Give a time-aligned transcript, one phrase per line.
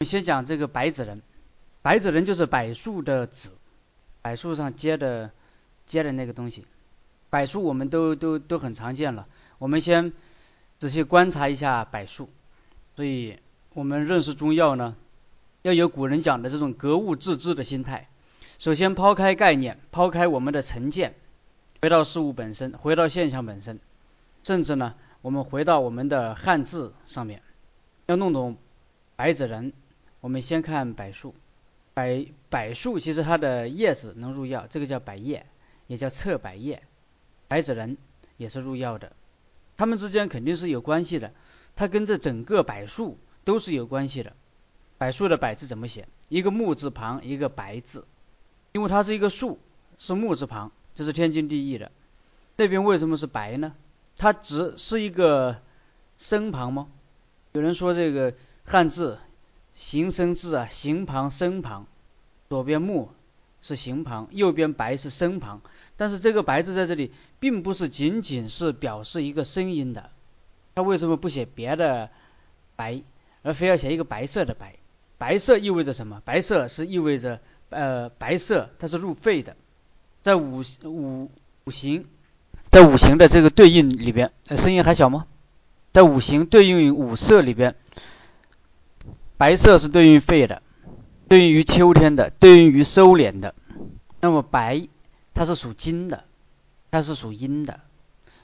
[0.00, 1.22] 我们先讲这个白纸人，
[1.82, 3.50] 白纸人就是柏树的纸，
[4.22, 5.32] 柏树上结的
[5.86, 6.64] 结的那个东西。
[7.30, 9.26] 柏树我们都都都很常见了。
[9.58, 10.12] 我们先
[10.78, 12.28] 仔细观察一下柏树。
[12.94, 13.40] 所以
[13.74, 14.94] 我们认识中药呢，
[15.62, 18.08] 要有古人讲的这种格物致知的心态。
[18.60, 21.16] 首先抛开概念，抛开我们的成见，
[21.82, 23.80] 回到事物本身，回到现象本身，
[24.44, 27.42] 甚至呢，我们回到我们的汉字上面，
[28.06, 28.56] 要弄懂
[29.16, 29.72] 白纸人。
[30.20, 31.34] 我们先看柏树，
[31.94, 35.46] 柏柏树其实它的叶子能入药，这个叫柏叶，
[35.86, 36.82] 也叫侧柏叶。
[37.46, 37.96] 白子仁
[38.36, 39.12] 也是入药的，
[39.76, 41.32] 它们之间肯定是有关系的，
[41.76, 44.34] 它跟这整个柏树都是有关系的。
[44.98, 46.08] 柏树的柏字怎么写？
[46.28, 48.04] 一个木字旁，一个白字，
[48.72, 49.60] 因为它是一个树，
[49.98, 51.92] 是木字旁，这是天经地义的。
[52.56, 53.72] 这边为什么是白呢？
[54.16, 55.62] 它只是一个
[56.18, 56.88] 生旁吗？
[57.52, 59.18] 有人说这个汉字。
[59.78, 61.86] 形声字啊，形旁声旁，
[62.48, 63.10] 左边木
[63.62, 65.60] 是形旁，右边白是声旁。
[65.96, 70.10] 但是这个白字在这里，并不是仅仅是表示一个声音的。
[70.74, 72.10] 他为什么不写别的
[72.74, 73.02] 白，
[73.42, 74.74] 而非要写一个白色的白？
[75.16, 76.20] 白色意味着什么？
[76.24, 77.38] 白色是意味着
[77.70, 79.54] 呃白色，它是入肺的。
[80.22, 81.30] 在五五
[81.64, 82.04] 五行，
[82.68, 85.26] 在五行的这个对应里边，呃，声音还小吗？
[85.92, 87.76] 在五行对应于五色里边。
[89.38, 90.62] 白色是对应肺的，
[91.28, 93.54] 对应于秋天的，对应于收敛的。
[94.20, 94.88] 那么白
[95.32, 96.24] 它是属金的，
[96.90, 97.78] 它是属阴的。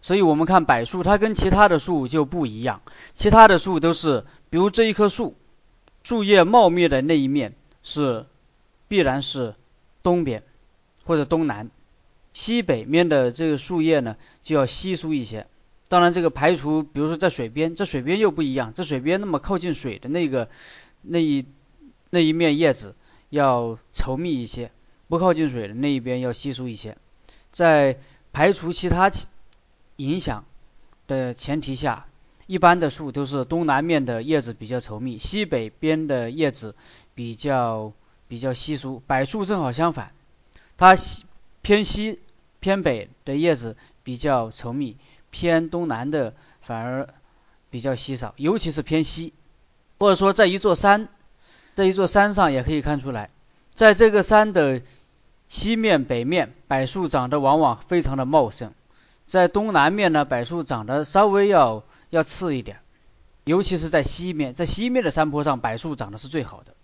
[0.02, 2.80] 所以我们看柏树，它跟其他的树就不一样。
[3.16, 5.34] 其他的树都是，比如这一棵树，
[6.04, 8.26] 树叶茂密的那一面是
[8.86, 9.56] 必然是
[10.04, 10.44] 东边
[11.04, 11.70] 或者东南，
[12.32, 15.48] 西北面的这个树叶呢就要稀疏一些。
[15.88, 20.48] 当然这个排除，比如说在水边，这水边又不一样，这水边那么靠近水的那个。
[21.06, 21.44] 那一
[22.10, 22.94] 那一面叶子
[23.30, 24.70] 要稠密一些，
[25.08, 26.96] 不靠近水的那一边要稀疏一些。
[27.52, 27.98] 在
[28.32, 29.10] 排除其他
[29.96, 30.44] 影响
[31.06, 32.06] 的前提下，
[32.46, 36.74] 一般的树都是东南面的叶子比较稠密，西北边的叶子
[37.14, 37.92] 比较
[38.26, 39.02] 比较稀疏。
[39.06, 40.12] 柏树正好相反，
[40.76, 41.24] 它西
[41.62, 42.18] 偏西
[42.60, 44.96] 偏北的叶子比较稠密，
[45.30, 47.14] 偏东南的反而
[47.70, 49.32] 比较稀少，尤其是偏西。
[49.98, 51.08] 或者说，在一座山，
[51.74, 53.30] 在一座山上也可以看出来，
[53.72, 54.82] 在这个山的
[55.48, 58.70] 西面、北面，柏树长得往往非常的茂盛；
[59.26, 62.78] 在东南面呢，柏树长得稍微要要次一点。
[63.44, 66.74] 尤其是在西面，在西面的山坡上，柏树长得是最好的。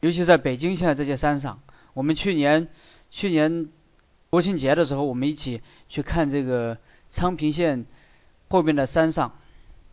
[0.00, 1.60] 尤其在北京现在这些山上，
[1.92, 2.68] 我们去年
[3.10, 3.68] 去年
[4.30, 6.78] 国庆节的时候，我们一起去看这个
[7.10, 7.86] 昌平县
[8.48, 9.32] 后面的山上，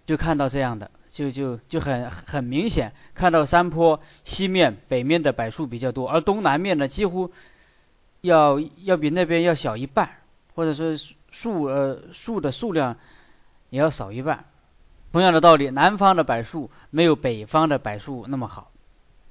[0.06, 0.92] 就看到这样的。
[1.12, 7.32] 就就就很很明显，看到山坡西面、北面的柏树比较多，而东南面呢，几乎
[8.22, 10.10] 要要比那边要小一半，
[10.56, 10.96] 或者说
[11.30, 12.96] 树呃树的数量
[13.70, 14.46] 也要少一半。
[15.12, 18.72] 同样的道理，南方的柏树没有北方的柏树那么好，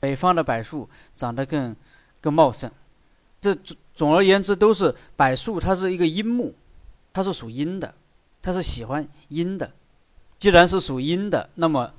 [0.01, 1.77] 北方的柏树长得更
[2.21, 2.71] 更茂盛。
[3.41, 6.55] 这总总而言之，都是柏树，它是一个阴木，
[7.15, 7.95] 它是属阴的，
[8.43, 9.71] 它是喜欢阴的。
[10.41, 11.93] 既然是属阴的，那么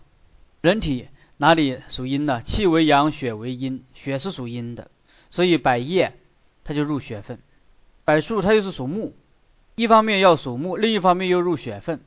[0.61, 1.07] 人体
[1.37, 2.41] 哪里属阴呢？
[2.41, 4.89] 气为阳，血为阴，血是属阴的，
[5.29, 6.13] 所以百叶
[6.63, 7.37] 它就入血分。
[8.03, 9.13] 柏树它又是属木，
[9.75, 11.99] 一方面要属木，另一方面又入血分，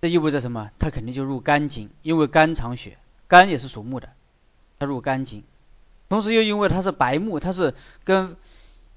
[0.00, 0.70] 这意味着什么？
[0.78, 2.96] 它肯定就入肝经，因为肝藏血，
[3.28, 4.08] 肝也是属木的，
[4.78, 5.44] 它入肝经。
[6.08, 8.34] 同时又因为它是白木，它是跟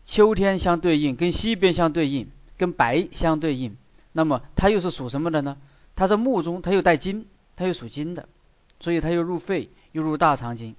[0.06, 3.76] 秋天相对应，跟西边相对应，跟白相对应，
[4.14, 5.58] 那么它又是属什么的呢？
[6.00, 7.28] 它在木中，它又带金，
[7.58, 8.30] 它又属金的，
[8.80, 10.78] 所以它又入肺，又入大肠经。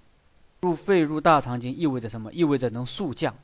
[0.62, 2.32] 入肺入大肠经意味着什么？
[2.32, 3.34] 意味着能速降。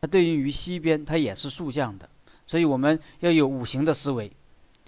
[0.00, 2.08] 它对应于西边，它也是速降的。
[2.46, 4.32] 所以我们要有五行的思维，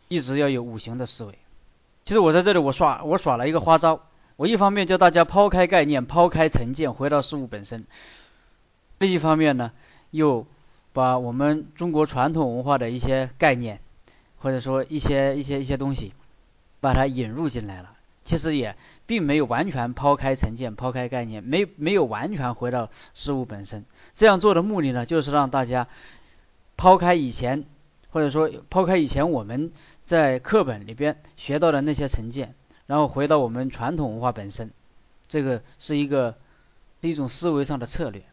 [0.08, 1.36] 一直要有五行的思维。
[2.06, 4.00] 其实我在这里，我耍我耍了一个花招。
[4.36, 7.82] 我一方面教大家抛开概念，抛开成见，回到事物本身；
[8.98, 9.72] 另一方面呢，
[10.10, 10.46] 又
[10.94, 13.80] 把我们中国传统文化的一些概念，
[14.38, 16.14] 或者说一些一些一些东西。
[16.82, 17.92] 把它引入进来了，
[18.24, 18.76] 其实也
[19.06, 23.84] 并没有完全抛开成见、抛开概念，没没有完全回到事物本身。
[24.16, 25.86] 这样做的目的呢，就是让大家
[26.76, 27.64] 抛开以前，
[28.10, 29.70] 或者说抛开以前我们
[30.04, 32.56] 在课本里边学到的那些成见，
[32.86, 34.72] 然后回到我们传统文化本身。
[35.28, 36.34] 这个是一个
[37.00, 38.24] 是一种思维上的策略。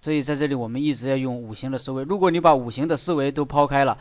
[0.00, 2.02] 所以在这里我们一直要用五行的思维。
[2.02, 3.98] 如果你把五行的思维都抛开了，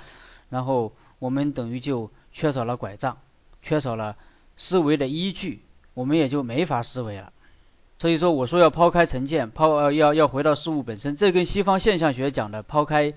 [0.50, 3.20] 然后我们等于就缺少了拐杖。
[3.64, 4.16] 缺少了
[4.56, 5.62] 思维的依据，
[5.96, 7.34] 我们也就没法思维了。
[7.98, 13.14] 所以说我说要抛开成见，抛呃要要回到事物本身，这跟西方现象学讲的抛开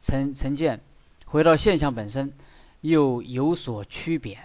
[0.00, 0.80] 成成见，
[1.26, 2.32] 回到现象本身
[2.80, 4.38] 又有所区别。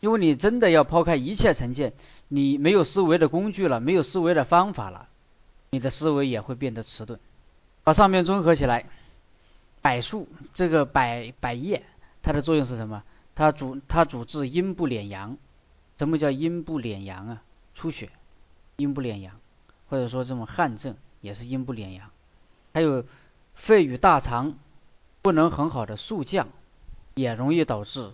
[0.00, 1.92] 因为你真的要抛开一切成见，
[2.28, 5.08] 你没有思维的工具了，没有思维的方法了，
[5.70, 7.18] 你的思维也会变得迟钝。
[7.82, 8.86] 把上面综合起来，
[9.82, 11.82] 柏树这个柏柏叶，
[12.22, 13.02] 它的作用是什么？
[13.38, 15.38] 它主它主治阴部敛阳。
[15.96, 17.42] 什么叫阴部敛阳啊？
[17.72, 18.10] 出血，
[18.78, 19.38] 阴部敛阳，
[19.88, 22.10] 或者说这种汗症也是阴部敛阳。
[22.74, 23.04] 还有
[23.54, 24.54] 肺与大肠
[25.22, 26.48] 不能很好的肃降，
[27.14, 28.12] 也容易导致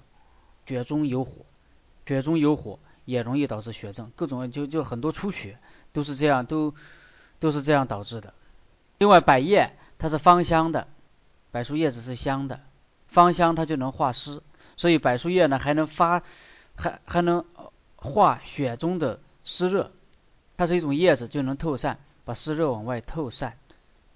[0.67, 1.33] 血中有火。
[2.07, 5.59] 血中有火也容易导致血症，各种就就很多出血
[5.95, 6.75] 都是这样，都
[7.39, 8.35] 都是这样导致的。
[8.99, 10.87] 另外，百叶它是芳香的，
[11.51, 12.61] 柏树叶子是香的，
[13.07, 14.43] 芳香它就能化湿，
[14.77, 16.23] 所以柏树叶呢还能发，
[16.75, 17.45] 还还能
[17.97, 19.93] 化血中的湿热，
[20.57, 23.57] 它是一种叶子就能透散，把湿热往外透散，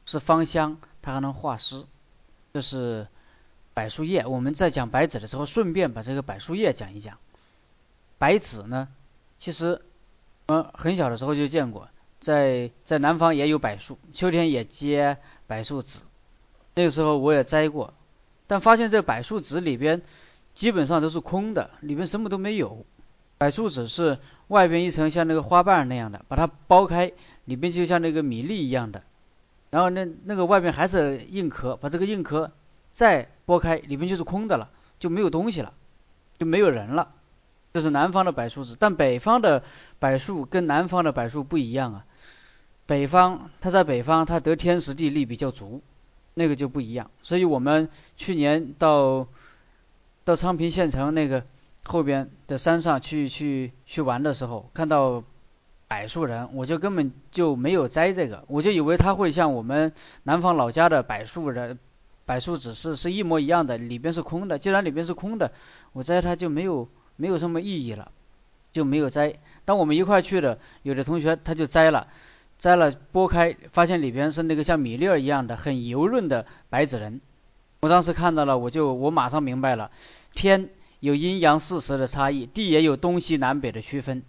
[0.04, 1.84] 是芳香，它还能化湿，
[2.52, 3.06] 这是
[3.74, 4.26] 柏树叶。
[4.26, 7.18] 我们在讲白芷的时候，顺便把这个柏树叶讲一讲。
[8.18, 8.88] 白芷呢，
[9.38, 9.80] 其实
[10.48, 11.88] 我们很小的时候就见过，
[12.18, 16.00] 在在南方也有柏树，秋天也结柏树籽。
[16.74, 17.94] 那个时候我也摘过，
[18.46, 20.02] 但发现这柏树籽里边
[20.58, 22.84] 基本上都是空的，里面什么都没有。
[23.38, 24.18] 柏树籽是
[24.48, 27.12] 外边一层像那个花瓣那样的，把它剥开，
[27.44, 29.04] 里边就像那个米粒一样的，
[29.70, 32.50] 然后那那个外边还是硬壳，把这个硬壳
[32.90, 34.68] 再剥开，里面就是空的了，
[34.98, 35.72] 就没有东西了，
[36.36, 37.12] 就没有人了。
[37.72, 39.62] 这是南方的柏树籽，但北方的
[40.00, 42.04] 柏树跟南方的柏树不一样啊。
[42.86, 45.82] 北方它在北方，它得天时地利比较足，
[46.34, 47.12] 那个就不一样。
[47.22, 49.28] 所以我们去年到
[50.28, 51.42] 到昌平县城那个
[51.86, 55.24] 后边的山上去去去玩的时候，看到
[55.88, 59.94] 柏树人，我就根本就没有摘这个，我就以为它会像我们
[60.24, 61.78] 南方老家的柏树人
[62.26, 64.58] 柏树籽是是一模一样的，里边是空的。
[64.58, 65.50] 既然里边是空的，
[65.94, 66.86] 我摘它就没有。
[67.20, 68.12] 没有什么意义了，
[68.70, 69.34] 就没有摘。
[69.64, 72.06] 当我们一块去的，有的同学他就摘了，
[72.60, 77.20] 摘了剥开，发现里边是那个像米粒儿一样的很油润的白芷仁。
[77.80, 79.90] 我当时看到了，我就我马上明白了，
[80.38, 80.70] 天
[81.00, 84.22] 有阴阳四时的差异，地也有东西南北的区分，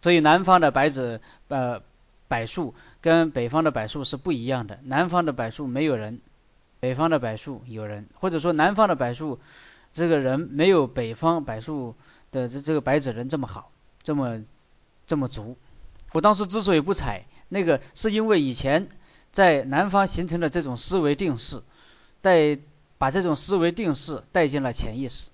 [0.00, 1.82] 所以南方的白芷呃
[2.28, 4.78] 柏树跟北方的柏树是不一样的。
[4.84, 6.20] 南方的柏树没有人，
[6.80, 9.38] 北方的柏树有人，或者说南方的柏树
[9.92, 11.94] 这个人没有北方柏树。
[12.32, 13.70] 的这这个白芷仁这么好，
[14.02, 14.40] 这么
[15.06, 15.58] 这么足，
[16.12, 18.88] 我当时之所以不采那个，是因为以前
[19.32, 21.62] 在南方形成的这种思维定式，
[22.22, 22.58] 带
[22.96, 25.26] 把这种思维定式带进了潜意识，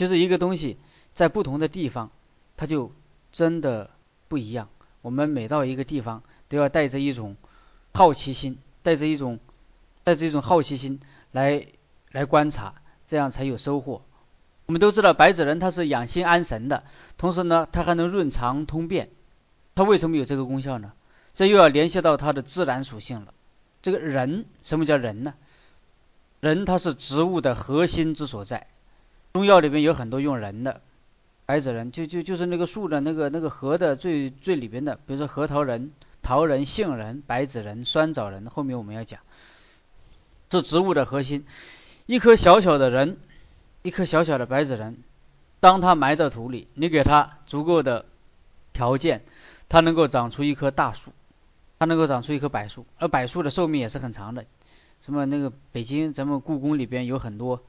[0.00, 0.78] 就是一个东西
[1.12, 2.10] 在不同的地方，
[2.56, 2.90] 它就
[3.32, 3.90] 真的
[4.28, 4.70] 不一样。
[5.02, 7.36] 我们每到一个地方，都要带着一种
[7.92, 9.38] 好奇心，带着一种
[10.02, 11.00] 带着一种好奇心
[11.32, 11.66] 来
[12.12, 14.00] 来观察，这样才有收获。
[14.64, 16.84] 我们都知道白芷仁它是养心安神的，
[17.18, 19.10] 同时呢，它还能润肠通便。
[19.74, 20.94] 它为什么有这个功效呢？
[21.34, 23.34] 这又要联系到它的自然属性了。
[23.82, 25.34] 这个人，什么叫人呢？
[26.40, 28.66] 人它是植物的核心之所在。
[29.32, 30.80] 中药里面有很多用人的，
[31.46, 35.92] 白子仁就就就是那个树的那个那个核的最最里边的，比如说核桃仁、
[36.22, 39.20] 桃仁、杏仁、白子仁、酸枣仁，后面我们要讲，
[40.50, 41.44] 是植物的核心。
[42.06, 43.18] 一颗小小的人。
[43.82, 44.98] 一颗小小的白子仁，
[45.58, 48.04] 当它埋到土里，你给它足够的
[48.74, 49.22] 条件，
[49.70, 51.12] 它能够长出一棵大树，
[51.78, 52.84] 它能够长出一棵柏树。
[52.98, 54.44] 而柏树的寿命也是很长的，
[55.00, 57.64] 什么那个北京咱们故宫里边有很多，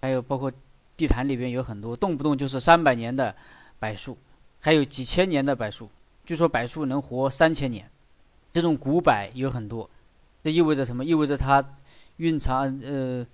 [0.00, 0.50] 还有包括
[0.96, 3.36] 地坛里边有很多，动不动就是三百年的
[3.78, 4.18] 柏树，
[4.60, 5.90] 还有几千年的柏树。
[6.26, 7.90] 据说柏树能活三千年，
[8.52, 9.90] 这种古柏有很多。
[10.42, 11.04] 这意味着什么？
[11.04, 11.64] 意味着它
[12.16, 13.26] 蕴藏呃。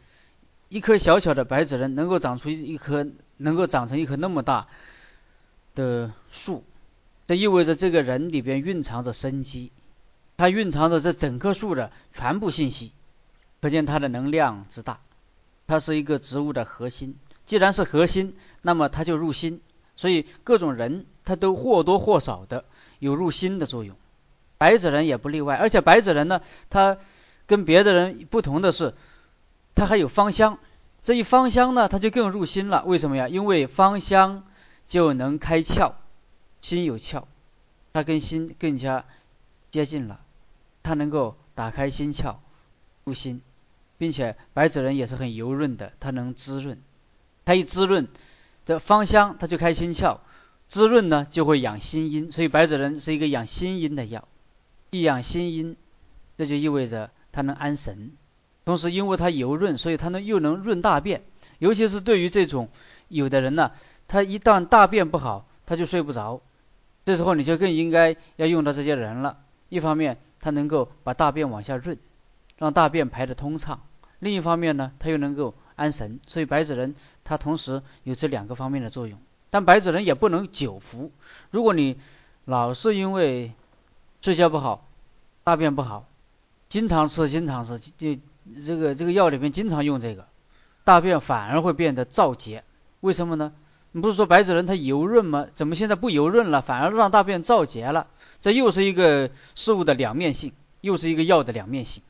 [0.73, 3.05] 一颗小小的白子仁能够长出一棵，
[3.39, 4.69] 能够长成一棵那么大
[5.75, 6.63] 的树，
[7.27, 9.73] 这意味着这个人里边蕴藏着生机，
[10.37, 12.93] 它蕴藏着这整棵树的全部信息，
[13.61, 15.01] 可见它的能量之大。
[15.67, 17.17] 它是一个植物的核心，
[17.51, 19.61] 既然是核心，那么它就入心，
[19.97, 22.65] 所以各种人他都或多或少的
[23.01, 23.97] 有入心的作用，
[24.57, 25.57] 白纸人也不例外。
[25.57, 26.99] 而且白纸人呢，他
[27.49, 28.95] 跟别的人不同的是。
[29.75, 30.61] 他还有芳香，
[31.03, 32.85] 这一芳香呢，他就更入心了。
[32.85, 33.29] 为什么呀？
[33.29, 34.45] 因为芳香
[34.87, 35.95] 就能开窍，
[36.61, 37.25] 心有窍，
[37.93, 39.05] 它跟心更加
[39.73, 40.21] 接近了，
[40.85, 42.37] 它能够打开心窍，
[43.03, 43.43] 入心，
[43.99, 46.81] 并且白纸人也是很油润的，它能滋润，
[47.51, 48.07] 它一滋润，
[48.65, 50.19] 这芳香它就开心窍，
[50.69, 54.29] 滋润呢就会养心阴，所以白芷仁是一个养心阴的药。
[54.91, 55.77] 一养心阴，
[56.39, 58.13] 这就意味着它能安神。
[58.65, 61.23] 同时，因为它油润，所以它能又能润大便。
[61.59, 62.69] 尤其是对于这种
[63.09, 63.73] 有的人呢，
[64.07, 66.41] 他一旦大便不好，他就睡不着。
[67.05, 69.39] 这时候你就更应该要用到这些人了。
[69.71, 71.99] 一方面，它能够把大便往下润，
[72.59, 73.81] 让大便排得通畅；
[74.21, 76.21] 另一方面呢，它又能够安神。
[76.27, 76.95] 所以白芷仁
[77.25, 79.19] 它同时有这两个方面的作用。
[79.49, 81.11] 但白芷仁也不能久服。
[81.51, 81.99] 如果你
[82.45, 83.53] 老是因为
[84.21, 84.87] 睡觉不好、
[85.43, 86.07] 大便不好，
[86.69, 88.21] 经常吃、经常吃，就
[88.67, 90.27] 这个这个药里面经常用这个，
[90.85, 92.63] 大便反而会变得燥结。
[93.01, 93.53] 为什么呢？
[93.93, 95.49] 你不是说白芷仁它油润吗？
[95.55, 98.07] 怎么现在不油润了，反而让大便燥结了？
[98.41, 102.05] 这又是一个事物的两面性，又是一个药的两面性。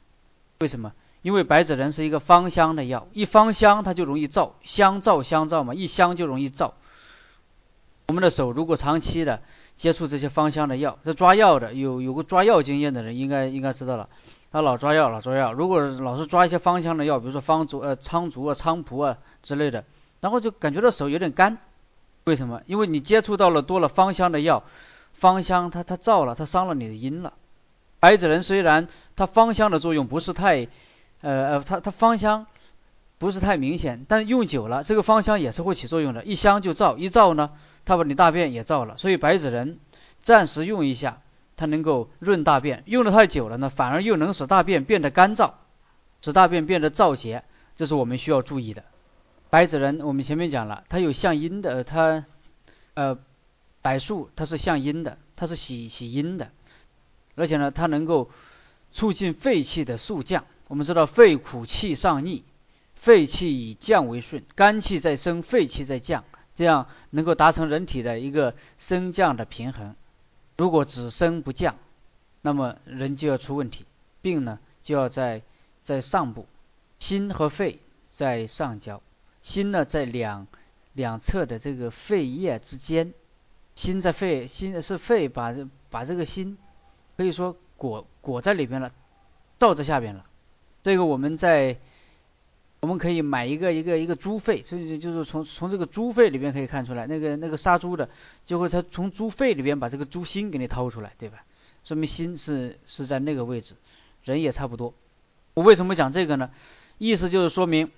[0.61, 0.93] 为什么？
[1.23, 6.73] 因为白芷仁是一个芳香的药，一芳香它就容易燥，香燥香燥嘛，一香就容易燥。
[8.09, 9.41] 我们的手如果长期的
[9.77, 14.09] 接触这些芳香的药，这抓药的有有过抓药经验的人应该应该知道了，
[14.51, 19.85] 他老抓药老抓药，如果老是抓一些芳香的药，比如说方竹呃苍竹啊菖蒲啊之类的，
[20.21, 21.59] 然后就感觉到手有点干，
[22.25, 22.63] 为什么？
[22.67, 24.65] 因为你接触到了多了芳香的药，
[25.13, 27.35] 芳香它它燥了，它伤了你的阴了。
[28.01, 30.67] 白芷仁虽然它芳香的作用不是太
[31.21, 32.47] 呃呃它它芳香
[33.19, 37.51] 不是太明显，但用久了这个芳香也是会起作用的，一香就燥，一燥呢。
[37.87, 39.79] 它把你大便也燥了，所以白芷仁
[40.21, 41.23] 暂时用一下，
[41.57, 42.85] 它能够润大便。
[42.87, 45.53] 用的太久了呢，反而又能使大便变得干燥，
[46.21, 47.43] 使大便变得燥结，
[47.77, 48.85] 这是我们需要注意的。
[49.49, 52.25] 白芷仁我们前面讲了，它有向阴的，它
[52.95, 53.19] 呃
[53.81, 56.51] 柏树它是向阴的，它是喜喜阴的，
[57.35, 58.31] 而且呢，它能够
[58.93, 60.45] 促进肺气的速降。
[60.71, 62.45] 我们知道肺苦气上逆，
[62.95, 66.23] 肺气以降为顺，肝气在升，肺气在降。
[66.55, 69.97] 这样能够达成人体的一个升降的平衡。
[70.57, 71.75] 如果只升不降，
[72.41, 73.85] 那么人就要出问题，
[74.23, 75.43] 病呢就要在
[75.83, 76.47] 在上部，
[77.01, 79.03] 心和肺在上焦，
[79.43, 80.47] 心呢在两
[80.93, 83.13] 两侧的这个肺叶之间，
[83.75, 85.53] 心在肺，心是肺把
[85.91, 86.57] 把这个心
[87.17, 88.93] 可以说裹裹在里边了，
[89.59, 90.27] 罩在下边了。
[90.83, 91.79] 这个我们在。
[92.83, 98.09] 我们可以买一个一个一个猪肺，所以就是从从这个猪肺里边可以看出来，那个那个杀猪的
[98.47, 101.45] 就会他从猪肺里边把这个猪心给你掏出来，对吧？
[101.85, 103.75] 说明心是是在那个位置，
[104.25, 104.95] 人也差不多。
[105.53, 106.51] 我为什么讲这个呢？
[106.97, 107.91] 意思就是说明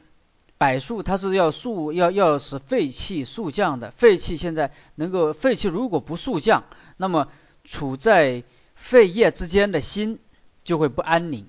[0.58, 6.64] 柏树它是要速要要使肺气速降的，肺气现在能够肺气如果不速降，
[6.96, 7.28] 那么
[7.62, 8.42] 处在
[8.74, 10.18] 肺叶之间的心
[10.64, 11.46] 就会不安宁，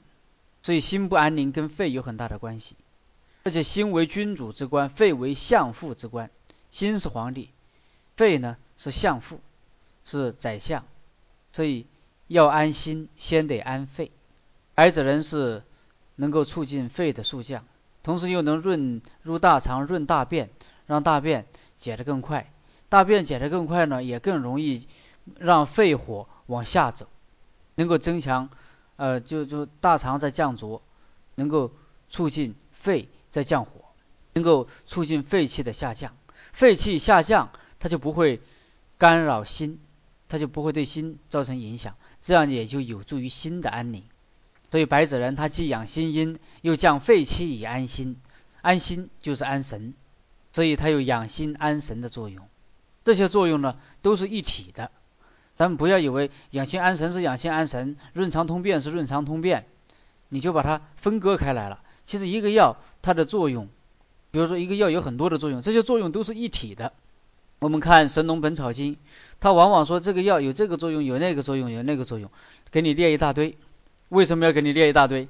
[0.64, 2.76] 所以心不安宁跟肺有很大的关系。
[3.44, 6.32] 而且心为君主之官，肺为相父之官。
[6.72, 7.50] 心是皇帝，
[8.16, 9.42] 肺呢是相父，
[10.06, 10.86] 是宰相。
[11.52, 11.86] 所以
[12.28, 14.12] 要安心，先得安肺。
[14.74, 15.62] 白子仁是
[16.16, 17.66] 能够促进肺的速降，
[18.02, 20.50] 同时又能润入大肠、润大便，
[20.88, 21.46] 让大便
[21.78, 22.50] 解得更快。
[22.90, 24.88] 大便解得更快呢，也更容易
[25.38, 27.08] 让肺火往下走，
[27.76, 28.50] 能够增强
[29.04, 30.82] 呃，就就大肠在降浊，
[31.36, 31.72] 能够
[32.10, 33.10] 促进肺。
[33.34, 33.72] 在降火，
[34.34, 36.16] 能够促进肺气的下降，
[36.52, 38.42] 肺气下降，它就不会
[39.00, 39.80] 干扰心，
[40.30, 44.04] 它就不会对心造成影响，这样也就有助于心的安宁。
[44.70, 48.18] 所以白芷仁它既养心阴，又降肺气以安心，
[48.62, 49.96] 安心就是安神，
[50.52, 52.48] 所以它有养心安神的作用。
[53.04, 54.92] 这些作用呢都是一体的，
[55.58, 59.66] 咱们不要以为养心安神是养心安神，润肠通便是润肠通便，
[60.30, 61.80] 你就把它分割开来了。
[62.06, 63.70] 其实一个药它的作用，
[64.32, 66.94] 比如说一个药有很多的作用，这些作用都是一体的。
[67.60, 68.96] 我们看《神农本草经》，
[69.40, 72.30] 它往往说这个药有这个作用，有那个作用，有那个作用，
[72.72, 73.58] 给你列一大堆。
[74.10, 75.30] 为什么要给你列一大堆？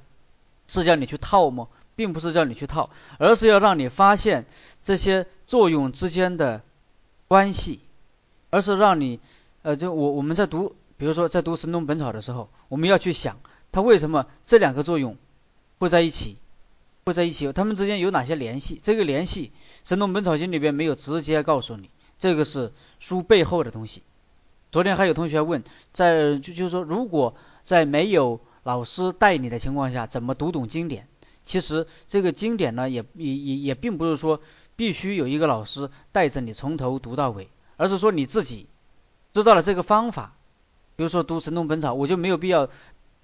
[0.66, 1.68] 是叫你去套吗？
[1.96, 4.46] 并不是叫你去套，而是要让你发现
[4.82, 6.62] 这些作用之间的
[7.28, 7.78] 关系，
[8.50, 9.20] 而是让你，
[9.64, 13.38] 呃，就我我们在读，比如说在读《神农本草》的时候，我们要去想
[13.72, 15.16] 它为什么这两个作用
[15.78, 16.36] 会在一起。
[17.06, 18.80] 会在一起，他们之间有哪些联系？
[18.82, 19.48] 这个联系，
[19.86, 24.02] 《神农本草经》里边没有直接告诉你，这个是书背后的东西。
[24.72, 31.06] 昨天还有同学问，在就就是说，如果在没有老师带你的情况下，怎么读懂经典？
[31.44, 34.40] 其实这个经典呢，也也也也并不是说
[34.74, 38.66] 必须有一个老师带着你从头读到尾，而是说你自己
[39.34, 40.32] 知道了这个方法。
[40.96, 42.70] 比如说读《神农本草》，我就没有必要。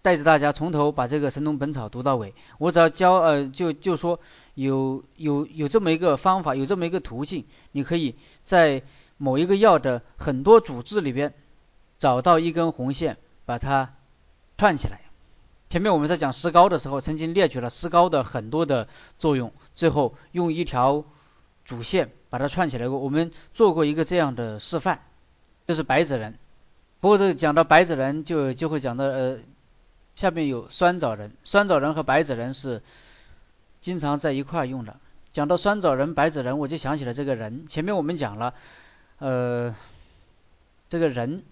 [0.02, 4.18] 带着大家从头把这个《神农本草》读到尾，我只要教呃，就就说
[4.54, 8.14] 有有有这么一个方法，有这么一个途径，你可以
[8.46, 8.82] 在
[9.18, 11.34] 某一个药的很多主治里边
[11.98, 13.92] 找到一根红线，把它
[14.56, 15.02] 串起来。
[15.68, 18.88] 前面我们在讲石膏的时候，曾经列举了石膏的很多的
[19.18, 21.04] 作用，最后用一条
[21.66, 22.98] 主线把它串起来过。
[22.98, 25.02] 我们做过一个这样的示范，
[25.70, 26.34] 就是白纸人。
[26.98, 29.38] 不过这讲到白纸人，就就会讲到呃，
[30.16, 32.82] 下面有酸枣仁，酸枣仁和白纸人是
[33.80, 34.96] 经常在一块用的。
[35.32, 37.68] 讲到酸枣仁、白纸人，我就想起了这个人。
[37.68, 38.52] 前面我们讲了，
[39.20, 39.76] 呃，
[40.88, 41.44] 这个人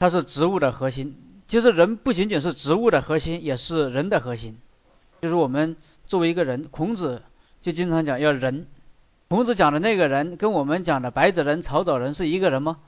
[0.00, 1.16] 他是植物的核心。
[1.46, 4.58] 其实人不仅仅是植物的核心，也是人的核心。
[5.20, 5.76] 就是我们
[6.08, 7.22] 作为一个人，孔子
[7.62, 8.66] 就经常讲要人。
[9.28, 12.78] 孔子讲的那个人，跟我们讲的白纸人、草枣人是一个人吗？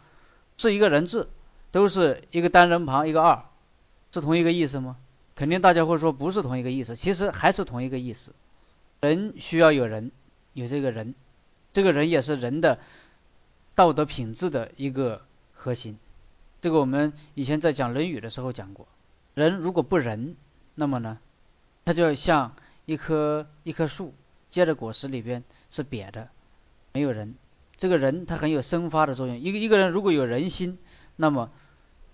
[0.63, 1.29] 是一个人字，
[1.73, 3.47] 都是一个单人旁一个二，
[4.13, 4.97] 是同一个意思吗？
[5.35, 6.95] 肯定大家会说不是同一个意思。
[6.95, 8.33] 其实还是同一个意思。
[9.01, 10.13] 人需要有人，
[10.53, 11.17] 有这个人，
[11.73, 12.79] 这个人也是人的
[13.75, 15.99] 道德品质的一个核心。
[16.61, 18.87] 这个我们以前在讲《论语》的时候讲过，
[19.35, 20.37] 人如果不仁，
[20.77, 21.19] 那么呢，
[21.85, 22.55] 他就像
[22.87, 24.15] 一棵一棵树
[24.49, 25.43] 结的果实里边
[25.73, 26.29] 是瘪的，
[26.93, 27.35] 没有人。
[27.77, 29.39] 这个人他很有生发的作用。
[29.39, 30.79] 一个一个人如果有人心，
[31.17, 31.51] 那么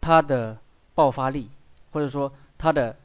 [0.01, 0.59] 他的
[0.95, 1.51] 爆发力
[1.91, 2.97] 或者说他的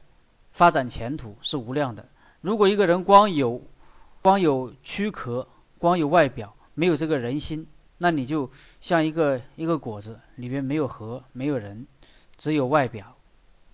[0.52, 2.08] 发展前途是无量的。
[2.40, 3.62] 如果一个人光有
[4.22, 7.66] 光有躯壳，光有外表，没有这个人心。
[7.98, 11.86] 那你就像一个一个果子，里面没有核，没有人，
[12.36, 13.16] 只有外表。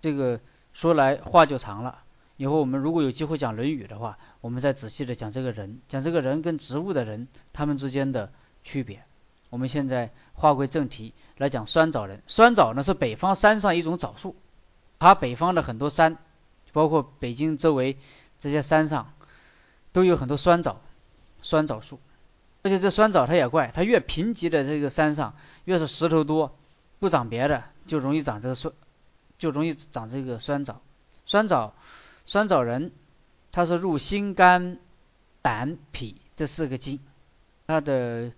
[0.00, 0.40] 这个
[0.72, 2.02] 说来话就长了。
[2.36, 8.32] 以后我们如果有机会讲《论语》的话，我们再仔细的讲这个人，讲这个人跟植物的人他们之间的
[8.64, 9.02] 区别。
[9.48, 12.22] 我们现在话归正题，来讲酸枣仁。
[12.26, 14.36] 酸枣呢是北方山上一种枣树，
[14.98, 16.18] 它北方的很多山，
[16.72, 17.96] 包括北京周围
[18.38, 19.12] 这些山上，
[19.92, 20.80] 都有很多酸枣，
[21.42, 21.98] 酸枣树。
[22.62, 26.54] 而且这酸枣它也怪，它越贫瘠的这个山上，越是石头多，
[26.98, 28.74] 不长别的，就容易长这个酸，
[29.38, 30.80] 就容易长这个酸枣。
[31.24, 31.74] 酸枣，
[32.26, 32.92] 酸枣仁，
[33.50, 34.78] 它是入心肝
[35.42, 37.00] 胆脾这四个经，
[37.66, 38.32] 它的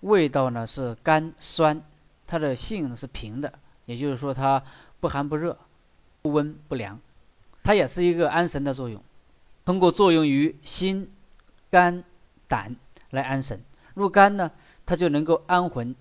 [0.00, 1.82] 味道呢是甘酸，
[2.26, 3.54] 它的性是平的，
[3.84, 4.62] 也就是说它
[5.00, 5.58] 不寒不热，
[6.22, 7.00] 不温不凉，
[7.62, 9.02] 它也是一个安神的作用，
[9.64, 11.10] 通过作用于心、
[11.70, 12.04] 肝、
[12.48, 12.76] 胆。
[13.10, 13.62] 来安神，
[13.94, 14.50] 入肝呢，
[14.84, 15.94] 它就能够安魂、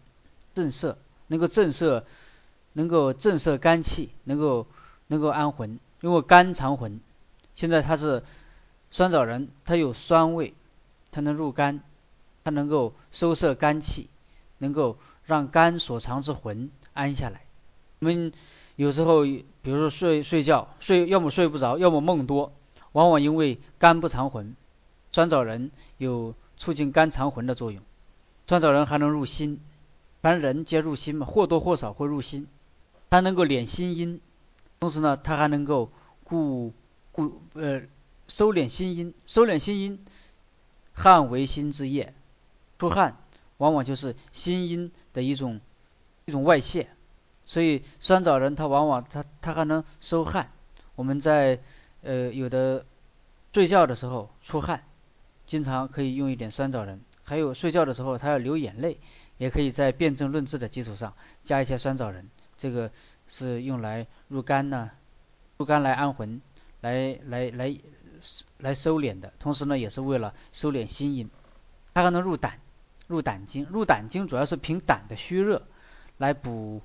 [0.55, 0.95] 震慑，
[1.27, 2.03] 能够震慑，
[2.73, 4.65] 能够震慑肝气，能够
[5.05, 5.79] 能够安魂。
[6.01, 6.99] 因为肝藏魂，
[7.53, 8.23] 现在它是
[8.89, 10.55] 酸枣仁，它有酸味，
[11.12, 11.81] 它能入肝，
[12.45, 14.08] 它能够收摄肝气，
[14.60, 17.41] 能够让肝所藏之魂安下来。
[17.99, 18.31] 我们
[18.77, 22.53] 有时候，比如说睡睡觉，睡要么睡不着，要么梦多，
[22.93, 24.55] 往往因为肝不藏魂。
[25.12, 26.34] 酸枣仁有。
[26.58, 27.84] 促进肝藏魂的作用，
[28.47, 29.60] 酸枣仁还能入心，
[30.21, 32.47] 凡人皆入心嘛，或多或少会入心。
[33.10, 34.21] 它能够敛心阴，
[34.79, 35.91] 同时呢，它还能够
[36.23, 36.71] 固
[37.12, 37.81] 固呃
[38.29, 39.99] 收敛心阴，收敛心阴，
[40.93, 42.13] 汗为心之液，
[42.79, 43.17] 出汗
[43.57, 45.61] 往往就是心阴的一种
[46.25, 46.89] 一种外泄，
[47.45, 50.51] 所以酸枣仁它往往它它还能收汗。
[50.95, 51.59] 我们在
[52.01, 52.85] 呃有的
[53.53, 54.83] 睡觉的时候出汗。
[55.47, 58.97] 经常可以用一点酸枣仁，还有睡觉的时候他要流眼泪，
[59.38, 62.89] 也可以在辨证论治的基础上加一些酸枣仁，这个
[63.27, 64.89] 是用来入肝呢，
[65.57, 66.41] 入肝来安魂，
[66.81, 67.77] 来来来
[68.57, 71.29] 来收敛的，同时呢也是为了收敛心阴，
[71.93, 72.59] 它还能入胆，
[73.08, 75.63] 入胆经，入胆经主要是凭胆的虚热
[76.18, 76.82] 来补，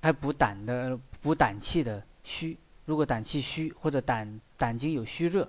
[0.00, 5.48] 来补胆的补胆气的虚，如果胆气虚或者胆胆经有虚热，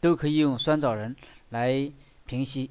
[0.00, 1.16] 都可以用酸枣仁。
[1.50, 1.92] 来
[2.26, 2.70] 平息，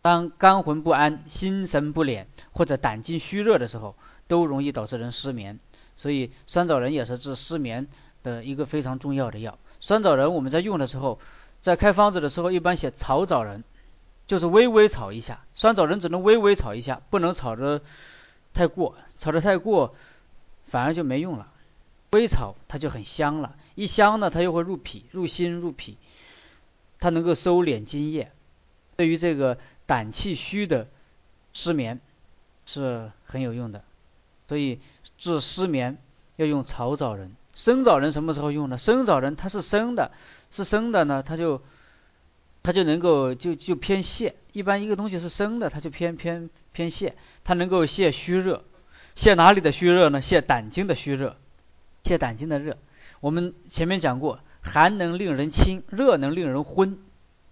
[0.00, 3.96] 当肝魂不安、心神不敛或者胆经虚热的时候，
[4.28, 5.58] 都容易导致人失眠。
[5.96, 7.88] 所以酸枣仁也是治失眠
[8.22, 9.58] 的一个非常重要的药。
[9.80, 11.18] 酸枣仁我们在用的时候，
[11.60, 13.64] 在开方子的时候一般写炒枣仁，
[14.26, 15.40] 就是微微炒一下。
[15.54, 17.82] 酸枣仁只能微微炒一下，不能炒的
[18.54, 19.94] 太过，炒得太过
[20.64, 21.48] 反而就没用了。
[22.10, 25.96] 微炒它就很香了，一香呢，它又会入脾、入心、入脾。
[27.00, 28.30] 它能够收敛津液，
[28.96, 30.86] 对于这个胆气虚的
[31.52, 32.00] 失眠
[32.64, 33.82] 是很有用的。
[34.46, 34.80] 所以
[35.18, 35.98] 治失眠
[36.36, 37.34] 要用炒枣仁。
[37.54, 38.78] 生枣仁什么时候用呢？
[38.78, 40.12] 生枣仁它是生的，
[40.50, 41.62] 是生的呢，它就
[42.62, 44.32] 它就能够就就偏泻。
[44.52, 47.12] 一般一个东西是生的，它就偏偏偏泻。
[47.44, 48.64] 它能够泻虚热，
[49.16, 50.20] 泻哪里的虚热呢？
[50.20, 51.36] 泻胆经的虚热，
[52.04, 52.78] 泻胆经的热。
[53.20, 54.40] 我们前面讲过。
[54.64, 56.96] 寒能令人清，热能令人昏。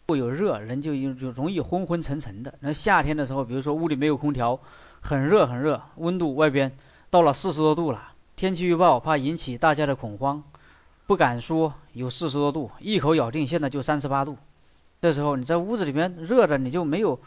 [0.07, 2.55] 不有热，人就就容易昏昏沉沉的。
[2.61, 4.61] 那夏天的时候，比如说屋里没有空调，
[5.01, 6.77] 很热很热，温度外边
[7.11, 10.45] 到了四十多度了，天气预报怕引起大家的恐慌，
[11.09, 14.39] 不敢说有四十多度，一口咬定现在就三十八度。
[15.01, 17.21] 这时候你在屋子里面热的，你就没有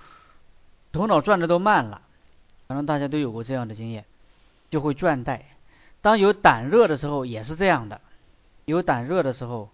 [0.91, 2.01] 头脑转的都慢了。
[2.67, 4.05] 可能大家都有过这样的经验，
[4.69, 5.41] 就会倦怠。
[6.01, 8.01] 当有胆热的时候也是这样的，
[8.65, 9.69] 有胆热的时候，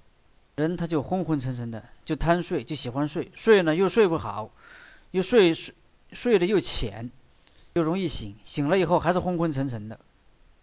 [0.55, 4.49] 人他就昏昏沉沉的，就贪睡，就喜欢睡，睡呢又睡不好，
[5.11, 5.73] 又睡睡
[6.11, 7.11] 睡得又浅，
[7.73, 9.99] 又容易醒，醒了以后还是昏昏沉沉的。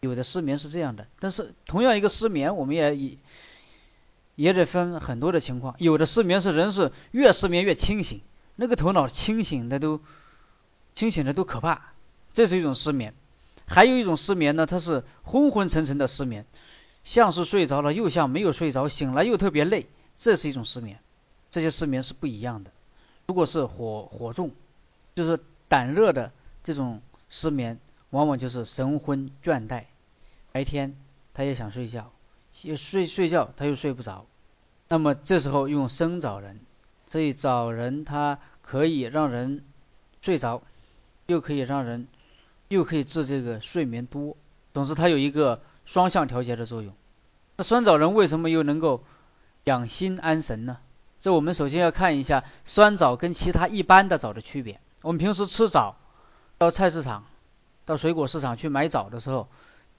[0.00, 3.16] 有的失眠是这样的，但是同样一个失眠，我们也也
[4.36, 5.74] 也得分很多的情况。
[5.78, 8.20] 有的失眠是人是越失眠越清醒，
[8.54, 10.00] 那个头脑清醒的都
[10.94, 11.92] 清醒的都可怕，
[12.32, 13.14] 这是一种失眠。
[13.66, 16.46] 还有一种失眠呢，它是昏昏沉沉的失眠，
[17.02, 21.00] 像是睡着了，又像没有睡着，醒来又特别累，这是一种失眠。
[21.50, 22.70] 这些失眠是不一样的。
[23.26, 24.52] 如果是火火重，
[25.16, 26.30] 就是胆热的
[26.62, 29.84] 这种失眠，往往就是神昏倦怠。
[30.52, 30.96] 白天
[31.34, 32.12] 他也想睡觉，
[32.76, 34.24] 睡睡觉他又睡不着，
[34.88, 36.58] 那么这时候用生枣仁，
[37.08, 39.62] 所以枣仁它可以让人
[40.22, 40.62] 睡着，
[41.26, 42.08] 又可以让人
[42.68, 44.36] 又可以治这个睡眠多，
[44.72, 46.94] 总之它有一个双向调节的作用。
[47.56, 49.04] 那酸枣仁为什么又能够
[49.64, 50.78] 养心安神呢？
[51.20, 54.80] 这我们首先要看一下酸枣跟其他一般的枣的区别。
[55.02, 55.96] 我们平时吃枣，
[56.58, 57.24] 到菜市场、
[57.84, 59.48] 到水果市场去买枣的时候。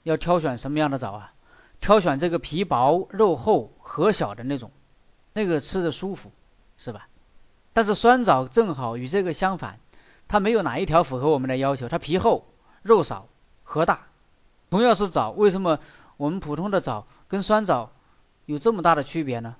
[0.04, 1.34] 要挑选什么样的枣啊？
[1.80, 4.72] 挑选这个皮薄、肉厚、核小的那种，
[5.34, 6.32] 那个吃着舒服，
[6.78, 7.08] 是吧？
[7.74, 9.80] 但是酸枣正好与这个相反，
[10.28, 11.88] 它没有哪一条符合我们的要求。
[11.88, 12.46] 它皮厚、
[12.82, 13.28] 肉少、
[13.63, 14.02] 核大。
[14.70, 15.80] 同样是枣，为什么
[16.18, 17.92] 我们普通的枣跟酸枣
[18.46, 19.56] 有这么大的区别呢？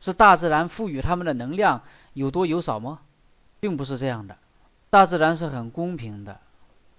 [0.00, 1.82] 是大自然赋予它们的能量
[2.12, 3.00] 有多有少吗？
[3.60, 4.36] 并不是这样的，
[4.90, 6.40] 大自然是很公平的，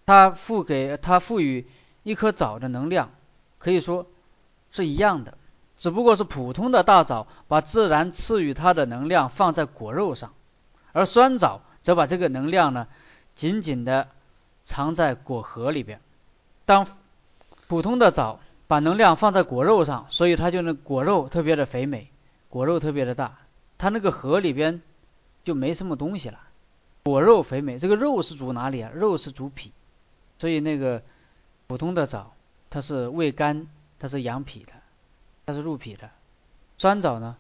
[0.06, 1.68] 它赋给它赋予。
[2.06, 3.12] 一颗枣的能量
[3.60, 4.06] 可以说
[4.74, 5.38] 是一样的，
[5.78, 10.34] 只不过是普通的大枣把自然赐予它的能量放在果肉上，
[10.92, 12.88] 而酸枣则把这个能量呢
[13.36, 14.10] 紧紧的
[14.66, 16.02] 藏在果核里边。
[16.66, 16.86] 当
[17.68, 22.10] 普通的枣把能量放在果肉上，所以它就那果肉特别的肥美，
[22.50, 23.38] 果肉特别的大，
[23.78, 24.82] 它那个核里边
[25.44, 26.40] 就没什么东西了。
[27.04, 28.92] 果肉肥美，这个肉是主哪里啊？
[28.94, 29.72] 肉是主脾，
[30.38, 31.02] 所以那个。
[31.66, 32.34] 普通的枣，
[32.70, 33.68] 它是味甘，
[34.04, 34.74] 它是养脾的，
[35.46, 36.10] 它是入脾的。
[36.78, 37.38] 酸枣呢，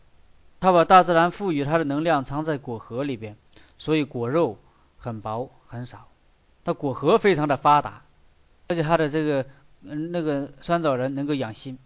[0.61, 3.35] 它把大自然赋予它的能量藏在果核里边，
[3.77, 4.57] 所以果肉
[4.97, 6.07] 很薄很少，
[6.63, 8.03] 它果核非常的发达，
[8.69, 9.45] 而且它的这个
[9.81, 11.77] 嗯那个酸枣仁能够养心。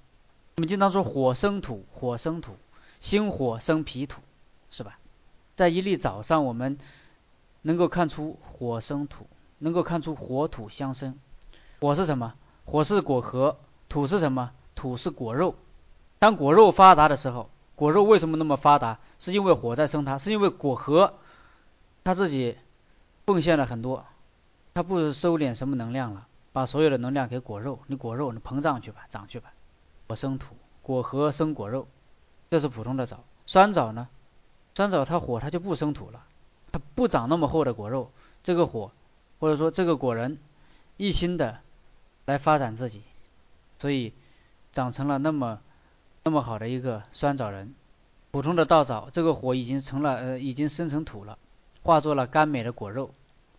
[0.57, 2.55] 我们经常说火生土，火生土，
[3.01, 4.21] 心火生脾土，
[4.69, 4.99] 是吧？
[5.55, 6.77] 在一粒枣上，我们
[7.63, 9.25] 能够看出火生土，
[9.57, 11.17] 能够看出火土相生。
[11.81, 12.35] 火是什么？
[12.65, 13.57] 火是果核，
[13.89, 14.51] 土是什么？
[14.77, 15.55] 土是果肉。
[16.19, 18.99] 当果肉发达的时候，果肉为什么那么发达？
[19.19, 21.15] 是因为火在生它，是因为果核
[22.05, 22.57] 它自己
[23.25, 24.05] 奉献了很多，
[24.73, 27.79] 它不收敛什么能量了，把所有的能量给果肉。
[27.87, 29.51] 你果肉你膨胀去吧，长去吧。
[30.07, 31.87] 火生土，果核生果肉，
[32.49, 33.25] 这是普通的枣。
[33.45, 34.07] 酸枣呢？
[34.75, 36.23] 酸枣它火它就不生土了，
[36.71, 38.11] 它不长那么厚的果肉。
[38.43, 38.91] 这个火
[39.39, 40.37] 或者说这个果仁
[40.95, 41.59] 一心的。
[42.27, 43.03] 来发展自己，
[43.79, 44.11] 所以
[44.77, 45.59] 长成了那么
[46.23, 47.73] 那么好的一个酸枣仁。
[48.29, 51.39] 普通的稻枣，这个火已经成了呃，已经生成土了，
[51.81, 53.09] 化作了甘美的果肉。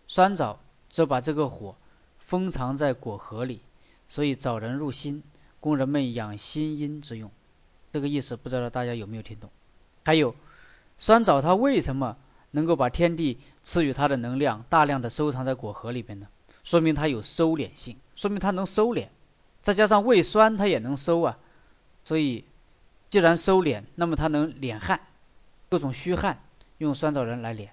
[0.07, 1.75] 酸枣则把这个火
[2.19, 3.59] 封藏在果核里，
[4.07, 5.21] 所以枣仁入心，
[5.59, 7.31] 供人们养心阴之用。
[7.91, 9.49] 这个意思不知道大家有没有听懂？
[10.05, 10.35] 还有
[10.97, 12.15] 酸枣它为什么
[12.51, 16.27] 能够把天地赐予它的能量大量的收藏在果核里边呢？
[16.63, 19.07] 说明它有收敛性，说明它能收敛，
[19.61, 21.37] 再加上胃酸它也能收啊，
[22.03, 22.45] 所以
[23.09, 25.01] 既然收敛，那么它能敛汗，
[25.69, 26.41] 各种虚汗
[26.77, 27.69] 用酸枣仁来敛，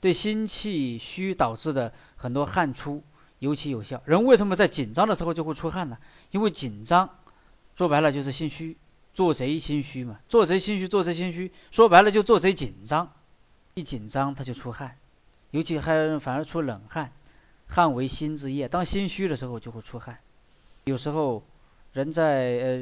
[0.00, 3.02] 对心气虚导致的很多汗出
[3.38, 4.02] 尤其有效。
[4.06, 5.98] 人为什么在紧张的时候就会出汗呢？
[6.30, 7.10] 因为紧张，
[7.76, 8.76] 说白了就是心虚，
[9.12, 13.12] 做贼心虚嘛，做贼心虚，做贼心虚，说白了就做贼紧张，
[13.74, 14.96] 一紧张他就出汗，
[15.50, 17.12] 尤其还反而出冷汗。
[17.68, 20.18] 汗为心之液，当心虚的时候就会出汗。
[20.86, 21.42] 有时候
[21.92, 22.76] 人在呃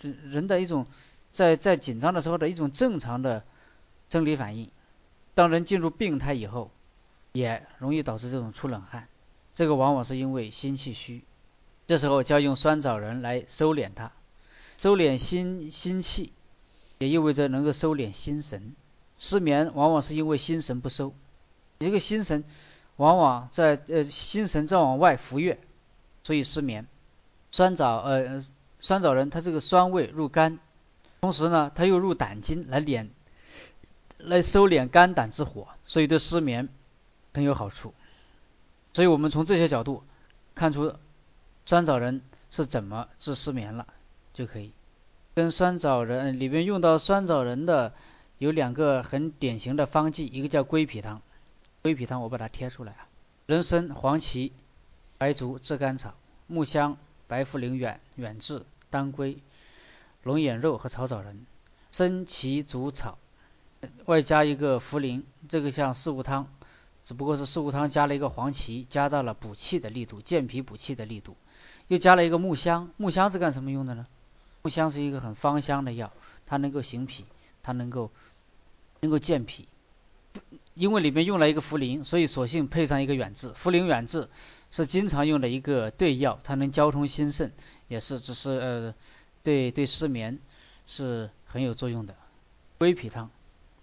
[0.00, 0.86] 人人的一种
[1.32, 3.42] 在在紧张的时候的一种正常的
[4.08, 4.70] 生理反应。
[5.34, 6.70] 当人进入病态以后，
[7.32, 9.08] 也容易导致这种出冷汗。
[9.54, 11.24] 这个往往是因为心气虚。
[11.88, 14.12] 这时候就要用酸枣仁来收敛它，
[14.76, 16.32] 收敛心心气，
[16.98, 18.76] 也意味着能够收敛心神。
[19.18, 21.12] 失眠往往是因为心神不收，
[21.80, 22.44] 一个心神。
[22.96, 25.58] 往往在呃心神在往外浮跃，
[26.22, 26.86] 所以失眠。
[27.50, 28.44] 酸枣呃
[28.80, 30.58] 酸枣仁它这个酸味入肝，
[31.20, 33.08] 同时呢，它又入胆经来敛，
[34.18, 36.68] 来收敛肝胆之火，所以对失眠
[37.34, 37.94] 很有好处。
[38.92, 40.02] 所以我们从这些角度
[40.54, 40.94] 看出
[41.64, 43.86] 酸枣仁是怎么治失眠了，
[44.32, 44.72] 就可以。
[45.34, 47.92] 跟酸枣仁里面用到酸枣仁的
[48.38, 51.22] 有两个很典型的方剂，一个叫归脾汤，
[51.82, 53.06] 归脾汤我把它贴出来啊，
[53.46, 54.52] 人参、黄芪、
[55.16, 56.14] 白术、炙甘草、
[56.48, 56.96] 木香、
[57.28, 59.38] 白茯苓、远远志、当归、
[60.24, 61.46] 龙眼肉和草枣仁，
[61.92, 63.18] 生芪煮草，
[64.06, 66.48] 外加一个茯苓，这个像四物汤，
[67.04, 71.36] 只不过是四物汤加了一个黄芪，加到了补气的力度，健脾补气的力度，
[71.86, 74.06] 又加了一个木香，木香是干什么用的呢？
[74.62, 76.12] 木香是一个很芳香的药，
[76.46, 77.24] 它能够行脾，
[77.62, 78.10] 它能够
[79.00, 79.68] 能够健脾。
[80.74, 83.50] 因为里面用了一个茯苓，所以索性配上一个远志。
[83.52, 84.28] 茯苓远志
[84.70, 87.52] 是经常用的一个对药，它能交通心肾，
[87.88, 88.94] 也是只是呃
[89.42, 90.38] 对对失眠
[90.86, 92.14] 是很有作用的。
[92.78, 93.30] 归脾汤，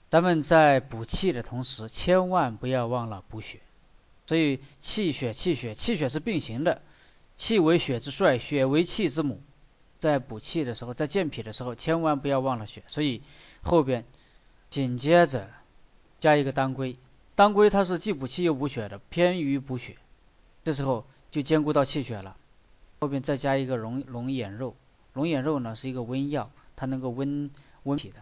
[0.10, 3.60] 咱们在补气的同时，千万不要忘了补血。
[4.28, 6.82] 所以气血气血气血是并行的，
[7.38, 9.42] 气为血之帅，血为气之母。
[10.00, 12.84] 在补气的时候，在健脾的时候，千万不要忘了血。
[12.88, 13.22] 所以
[13.64, 14.06] 后边
[14.70, 15.50] 紧接着
[16.20, 16.96] 加一个当归，
[17.36, 19.96] 当归它是既补气又补血的，偏于补血。
[20.66, 22.36] 这时候就兼顾到气血了。
[23.00, 24.76] 后边再加一个龙龙眼肉，
[25.14, 27.50] 龙眼肉呢是一个温药，它能够温
[27.84, 28.18] 温脾的，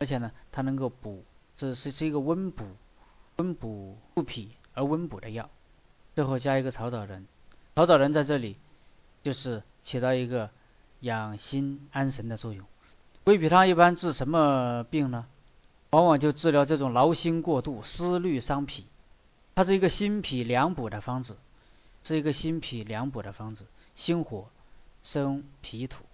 [0.00, 1.22] 而且呢它能够补，
[1.56, 2.64] 这是是一个温补
[3.36, 5.48] 温补补脾而温补的药。
[6.16, 7.24] 最后加一个草枣仁，
[7.76, 8.56] 草枣仁在这里
[9.22, 10.50] 就是起到一个。
[11.00, 12.64] 养心安神的作用。
[13.22, 15.26] 归脾汤一般治什么病呢？
[15.90, 18.86] 往往就治疗这种劳心过度、思虑伤脾。
[19.54, 21.36] 它是一个心脾两补的方子，
[22.06, 23.66] 是一个心脾两补的方子。
[23.96, 24.48] 心火
[25.02, 26.04] 生脾土，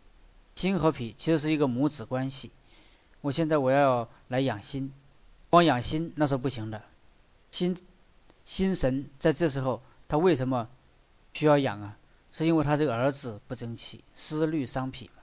[0.55, 2.51] 心和脾其实是一个母子关系。
[3.21, 4.91] 我现在我要来养心，
[5.51, 6.83] 光养心那是不行的。
[7.51, 7.77] 心
[8.47, 10.71] 心神在这时候，他为什么
[11.35, 11.99] 需要养啊？
[12.31, 15.23] 是因为他这个儿子不争气，思虑伤脾嘛，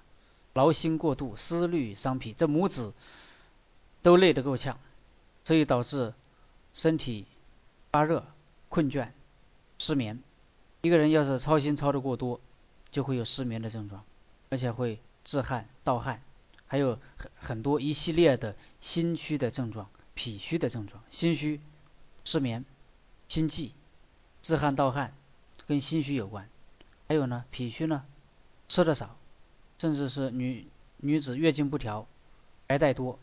[0.54, 2.94] 劳心过度，思虑伤脾，这母子
[4.04, 4.78] 都累得够呛，
[5.46, 6.14] 所以导致
[6.76, 7.26] 身体
[7.92, 8.24] 发热、
[8.68, 9.10] 困倦、
[9.80, 10.22] 失眠。
[10.82, 12.40] 一个人要是操心操得过多，
[12.90, 14.04] 就会有失眠的症状，
[14.50, 16.22] 而且会致汗、盗汗，
[16.68, 21.04] 还有很很多一系列的心虚的症状、脾虚的症状。
[21.10, 21.60] 心虚、
[22.24, 22.64] 失眠、
[23.28, 23.74] 心悸、
[24.42, 25.14] 致汗、盗汗，
[25.68, 26.48] 跟心虚有关。
[27.08, 28.06] 还有呢，脾虚呢，
[28.68, 29.18] 吃的少，
[29.80, 32.08] 甚至是女女子月经不调、
[32.68, 33.20] 白带多，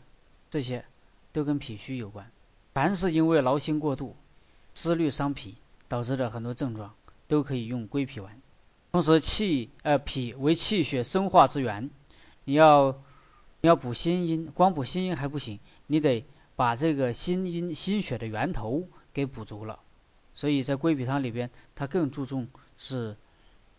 [0.49, 0.85] 这些
[1.33, 2.29] 都跟脾虚有关。
[2.73, 4.15] 凡是因为劳心过度、
[4.75, 5.55] 思虑伤脾
[5.87, 6.93] 导致的很多症状，
[7.27, 8.41] 都可以用归脾丸。
[8.91, 11.89] 同时，气呃脾为气血生化之源，
[12.45, 13.01] 你要
[13.61, 19.79] 你要补心阴，光补心阴还不行，你得把这个心阴心血的源头给补足了。
[20.33, 23.15] 所以在归脾汤里边，它更注重是。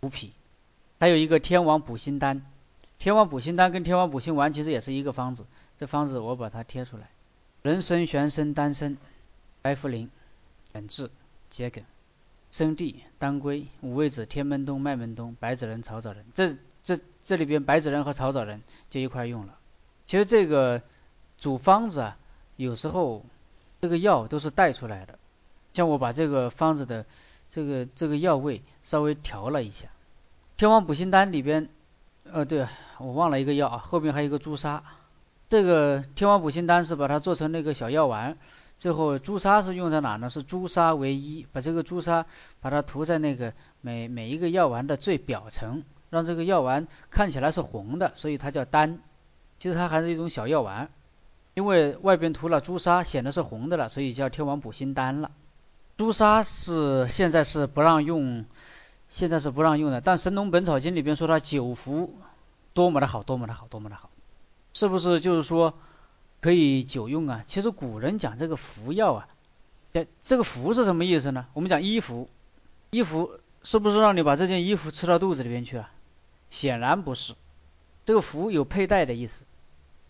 [0.00, 0.30] 补脾，
[1.00, 2.46] 还有一个天王补心丹。
[3.00, 5.44] 天王补心丹跟天王补心丸其实也是一个方子。
[5.76, 7.10] 这方子我把它贴出来：
[7.62, 8.96] 人参、玄参、丹参、
[9.60, 10.08] 白茯苓、
[10.72, 11.10] 远志、
[11.50, 11.82] 桔梗、
[12.50, 16.24] 生地、当归、五味子、天门冬、麦门冬、白芷仁、草枣仁。
[16.34, 19.58] 这这这里边白芷仁和草枣仁就一块用了。
[20.06, 20.82] 其实这个
[21.38, 22.16] 主方子啊，
[22.56, 23.24] 有时候
[23.80, 25.18] 这个药都是带出来的。
[25.72, 27.04] 像我把这个方子的。
[27.50, 29.88] 这个这个药味稍微调了一下，
[30.58, 31.70] 天王补心丹里边，
[32.30, 34.84] 呃，对我忘了一个药啊，后面还有一个朱砂。
[35.48, 38.36] 这个天王补心丹是把它做成那个小药丸，
[38.78, 40.30] 最后朱砂是用在哪呢？
[40.30, 42.26] 是朱砂为一，把这个朱砂
[42.60, 49.00] 把它涂在那个每每一个药丸的最表层，让这个药丸看起来是红的，所以它叫丹。
[49.58, 50.88] 其实它还是一种小药丸，
[51.54, 55.32] 因为外边涂了朱砂，显得是红的了，所以叫天王补心丹了。
[55.96, 58.44] 朱砂是现在是不让用，
[59.08, 60.00] 现在是不让用的。
[60.00, 62.14] 但《神农本草经》里边说它久服
[62.74, 64.08] 多么的好，多么的好，多么的好，
[64.72, 65.74] 是不是就是说
[66.40, 67.44] 可以久用啊？
[67.46, 69.28] 其实古人讲这个服药啊，
[69.92, 71.46] 哎，这个服是什么意思呢？
[71.54, 72.28] 我们讲衣服，
[72.90, 73.30] 衣服
[73.62, 75.90] 是不是让你把这件衣服吃到肚子里边去啊？
[76.50, 77.34] 显然不是，
[78.04, 79.44] 这个服有佩戴的意思。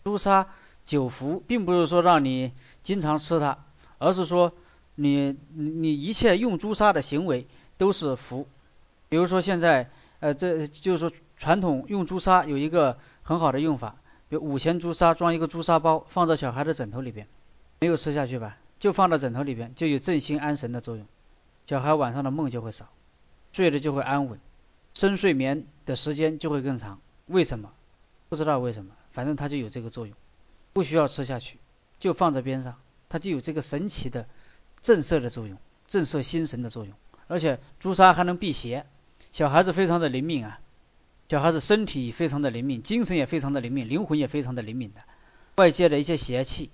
[0.03, 0.47] 朱砂
[0.85, 2.51] 久服，并不是说让你
[2.83, 3.59] 经常吃它，
[3.97, 4.53] 而是说。
[5.01, 8.49] 你你一切用朱砂的行为都是服，
[9.07, 9.89] 比如说现在
[10.19, 13.95] 呃这就是说传统用朱砂有一个很好的用法，
[14.29, 17.27] 有五钱朱砂装一个朱砂包放在小孩的枕头里边，
[17.79, 21.05] 没有吃下去吧，就放到枕头里边就有镇心安神的作用，
[21.65, 22.89] 小孩晚上的梦就会少，
[23.51, 24.39] 睡得就会安稳，
[24.93, 26.99] 深睡眠的时间就会更长。
[27.25, 27.71] 为什么？
[28.29, 30.15] 不知道为什么，反正它就有这个作用，
[30.73, 31.57] 不需要吃下去，
[31.99, 32.75] 就放在边上，
[33.09, 34.27] 它就有这个神奇的
[34.81, 36.93] 震慑的作用，震慑心神的作用。
[37.27, 38.85] 而且朱砂还能辟邪，
[39.31, 40.59] 小孩子非常的灵敏啊，
[41.29, 45.01] 小孩子身体非常的灵敏，精神也非常的灵敏，灵魂也非常的灵敏的，
[45.57, 46.71] 外界的一些邪气，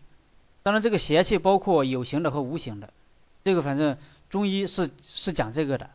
[0.63, 2.93] 当然这个邪气包括有形的和无形的，
[3.43, 3.97] 这个反正
[4.29, 5.91] 中医是是讲这个的，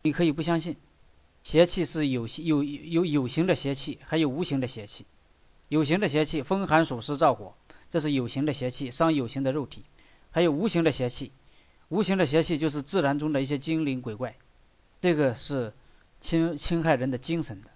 [0.00, 0.76] 你可以不相信。
[1.42, 5.04] 邪气是有有有有形的邪气，还有无形的邪气。
[5.68, 7.54] 有形的邪气，风寒暑湿燥火，
[7.90, 9.84] 这是有形的邪气，伤有形的肉体。
[10.30, 11.32] 还有无形的邪气，
[11.88, 14.36] 无形的邪气就是自然中的一些精灵鬼怪，
[15.02, 15.74] 这个是
[16.20, 17.68] 侵侵害人的精神的。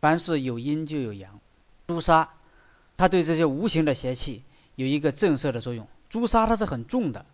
[0.00, 1.40] 凡是有阴就有阳，
[1.86, 2.30] 朱砂
[2.96, 4.42] 它对这些无形的邪气
[4.74, 5.86] 有一个震慑的作用。
[6.08, 7.26] 朱砂它是很重的，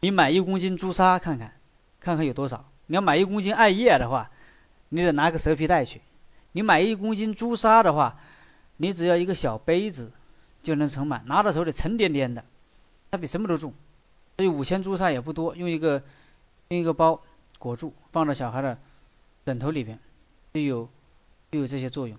[0.00, 1.52] 你买一公斤朱砂看看，
[2.00, 2.68] 看看有多少。
[2.86, 4.30] 你要买一公斤艾叶的话。
[4.90, 6.00] 你得拿个蛇皮袋去。
[6.52, 8.18] 你买一公斤朱砂的话，
[8.78, 10.12] 你只要一个小杯子
[10.62, 12.42] 就能盛满，拿到手里沉甸甸的，
[13.10, 13.74] 它比什么都重。
[14.38, 16.02] 所以五千朱砂也不多，用一个
[16.68, 17.20] 用一个包
[17.58, 18.78] 裹住，放到小孩的
[19.44, 19.98] 枕头里边，
[20.54, 20.88] 就有
[21.50, 22.16] 就有这些作用。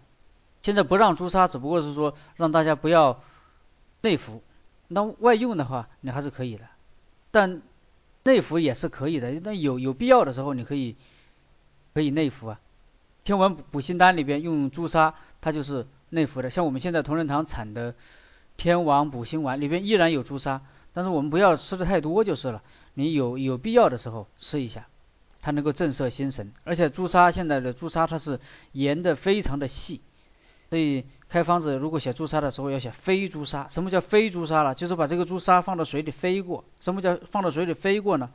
[0.62, 3.22] 现在不让朱砂，只不过是说让大家不要
[4.02, 4.42] 内服。
[4.88, 6.66] 那外用的话，你还是可以的，
[7.32, 7.62] 但
[8.24, 9.32] 内服也是可以的。
[9.42, 10.96] 那有有必要的时候，你可以。
[11.92, 12.60] 可以内服啊，
[13.26, 16.50] 天王补心丹里边用朱砂，它就是内服的。
[16.50, 17.96] 像我们现在同仁堂产的
[18.56, 20.62] 天王补心丸里边依然有朱砂，
[20.94, 22.62] 但是我们不要吃的太多就是了。
[22.94, 24.88] 你有有必要的时候吃一下，
[25.42, 26.52] 它能够震慑心神。
[26.64, 28.40] 而且朱砂现在的朱砂它是
[28.72, 30.02] 研的非常的细，
[30.70, 33.68] 所以开方子如果写朱砂的时候要写飞朱砂。
[33.70, 34.76] 什么叫飞朱砂了？
[34.76, 36.64] 就是把这个朱砂放到水里飞过。
[36.80, 38.30] 什么叫放到水里飞过呢？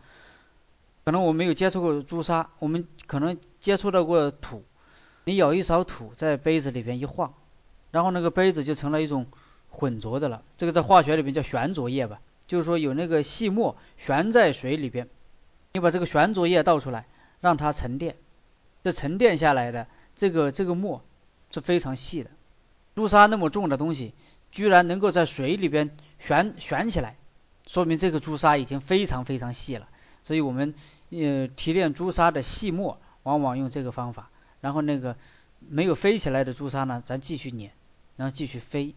[1.05, 4.65] 可能我没有接触过朱砂，我们可能接触到过土。
[5.25, 7.35] 你舀一勺土在杯子里边一晃，
[7.91, 9.27] 然后那个杯子就成了一种
[9.69, 10.43] 浑浊的了。
[10.57, 15.09] 这个在化学里边叫悬浊液吧，就是说有那个细末悬在水里边。
[15.75, 17.05] 你把这个悬浊液倒出来，
[17.41, 18.15] 让它沉淀，
[18.85, 21.03] 这沉淀下来的这个这个沫
[21.51, 22.31] 是非常细的。
[22.95, 24.15] 朱砂那么重的东西，
[24.53, 27.17] 居然能够在水里边悬悬起来，
[27.67, 29.89] 说明这个朱砂已经非常非常细了。
[30.23, 30.75] 所以我们。
[31.11, 34.31] 呃，提炼朱砂的细末，往往用这个方法。
[34.61, 35.17] 然后那个
[35.61, 37.71] 没有飞起来的朱砂呢，咱继续碾，
[38.17, 38.95] 然后继续飞。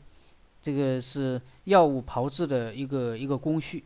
[0.64, 3.84] 这个是药物炮制的一个一个工序。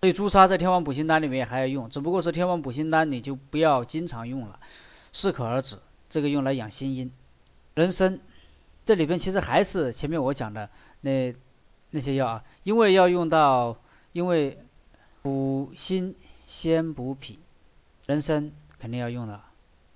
[0.00, 4.58] 所以朱砂在天王补心丹里面还要用，只不过是天王补心丹你就不要经常用了，
[5.12, 5.76] 适可而止。
[6.08, 7.12] 这个用来养心阴。
[7.74, 8.18] 人参
[8.84, 10.70] 这里边其实还是前面我讲的
[11.02, 11.34] 那
[11.90, 13.76] 那些药啊，因为要用到，
[14.12, 14.58] 因为
[15.22, 17.38] 补心先补脾。
[18.06, 19.40] 人参肯定要用的，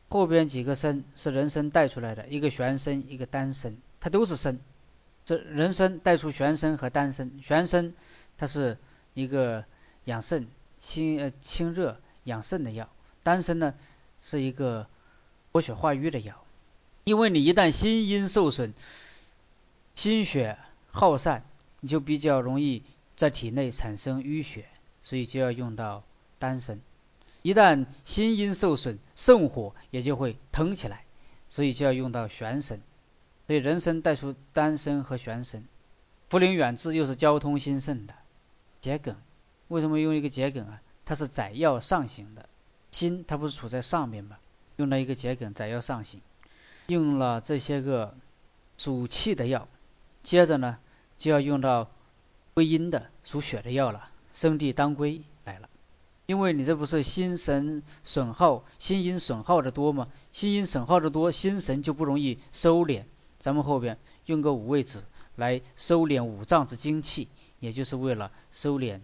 [0.09, 4.61] 后边几个参是人参带出来的，一个玄参，一个丹参，它都是参。
[5.25, 7.95] 这人参带出玄参和丹参，玄参
[8.37, 8.77] 它是
[9.15, 9.65] 一个
[10.05, 10.47] 养肾、
[10.79, 12.89] 清呃清热养肾的药，
[13.23, 13.75] 丹参呢
[14.23, 14.87] 是一个
[15.53, 16.45] 活血化瘀的药。
[17.05, 18.73] 因为你一旦心阴受损，
[19.95, 20.59] 心血
[20.91, 21.45] 耗散，
[21.81, 22.83] 你就比较容易
[23.15, 24.67] 在体内产生淤血，
[25.03, 26.03] 所以就要用到
[26.39, 26.81] 丹参。
[27.43, 31.05] 一旦心阴受损，肾火也就会腾起来，
[31.51, 32.81] 所以就要用到玄参。
[33.47, 35.63] 所以人参带出丹参和玄参。
[36.31, 38.15] 茯苓远志又是交通心肾的。
[38.81, 39.17] 桔梗，
[39.69, 40.81] 为什么用一个桔梗啊？
[41.05, 42.49] 它是载药上行的，
[42.91, 44.39] 心它不是处在上面吗？
[44.77, 46.21] 用了一个桔梗载药上行，
[46.87, 48.15] 用了这些个
[48.77, 49.69] 属气的药，
[50.23, 50.79] 接着呢
[51.17, 51.91] 就要用到
[52.55, 55.69] 归阴的属血的药了，生地当归来了。
[56.27, 60.09] 因为你这不是心神损耗、心阴损耗的多吗？
[60.33, 63.05] 心阴损耗的多，心神就不容易收敛。
[63.39, 65.05] 咱们后边用个五味子
[65.37, 67.29] 来收敛五脏之精气，
[67.61, 69.01] 也就是为了收敛、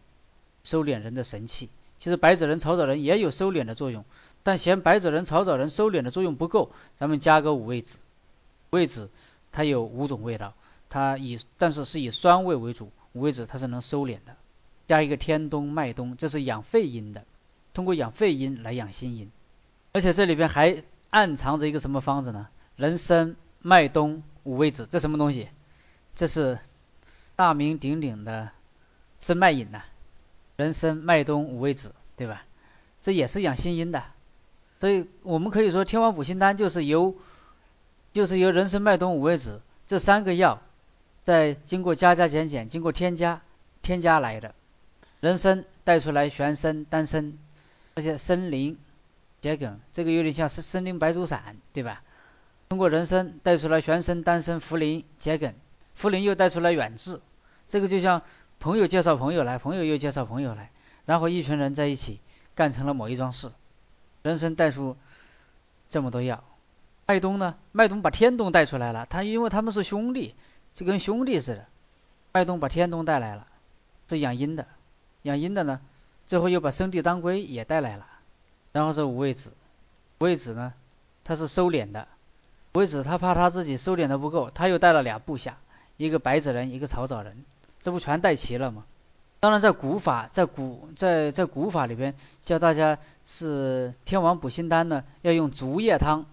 [0.64, 1.70] 收敛人的神气。
[1.98, 4.04] 其实白芷仁、草枣仁也有收敛的作用，
[4.42, 7.98] 但嫌白芷仁、草枣仁收敛的作用不够，咱们加个五味子。
[8.70, 9.10] 五味子
[9.52, 10.54] 它有五种味道，
[10.88, 14.36] 它以但是是以酸味为主，五味子它是能收敛的。
[14.86, 17.24] 加一个天冬、麦冬，这是养肺阴的，
[17.74, 19.30] 通过养肺阴来养心阴，
[19.92, 22.48] 而且这里边还暗藏着一个什么方子呢？
[22.76, 25.48] 人参、麦冬、五味子，这什么东西？
[26.16, 26.58] 这是
[27.36, 28.50] 大名鼎鼎的
[29.20, 29.82] 生脉饮呐。
[30.60, 32.44] 人参、麦冬、五味子，对吧？
[33.00, 34.04] 这也是养心阴的，
[34.78, 37.14] 所以我们可以说天王补心丹就是由
[38.12, 40.60] 就是由人参、麦冬、五味子这三个药，
[41.24, 43.40] 在经过加加减减，经过添加
[43.80, 44.54] 添加来的。
[45.20, 47.38] 人参带出来玄参、丹参，
[47.94, 48.76] 这些参苓、
[49.40, 52.02] 桔梗，这个有点像是参苓白术散，对吧？
[52.68, 55.54] 通过人参带出来玄参、丹参、茯苓、桔梗，
[55.98, 57.20] 茯苓又带出来远志，
[57.66, 58.22] 这个就像
[58.60, 60.70] 朋友介绍朋友来，朋友又介绍朋友来，
[61.06, 62.20] 然后一群人在一起
[62.54, 63.50] 干成了某一桩事。
[64.22, 64.98] 人参带出
[65.88, 66.44] 这么多药，
[67.06, 67.56] 麦冬呢？
[67.72, 70.34] 麦冬把天冬带出来了，他因为他们是兄弟，
[70.74, 71.66] 就跟兄弟似的。
[72.34, 73.46] 麦冬把天冬带来了，
[74.08, 74.66] 是养阴的，
[75.22, 75.80] 养阴的呢，
[76.26, 78.06] 最后又把生地当归也带来了，
[78.72, 79.54] 然后是五味子，
[80.18, 80.74] 五味子呢，
[81.24, 82.06] 他是收敛的，
[82.74, 85.56] 五味子他怕他自己收敛的不够，他又带了俩部下，
[85.96, 87.42] 一个白子人，一个草枣人，
[87.82, 88.84] 这不全带齐了吗？
[89.40, 92.14] 当然，在古法，在古在在古法里边
[92.44, 96.26] 教大家是天王补心丹呢，要用竹叶汤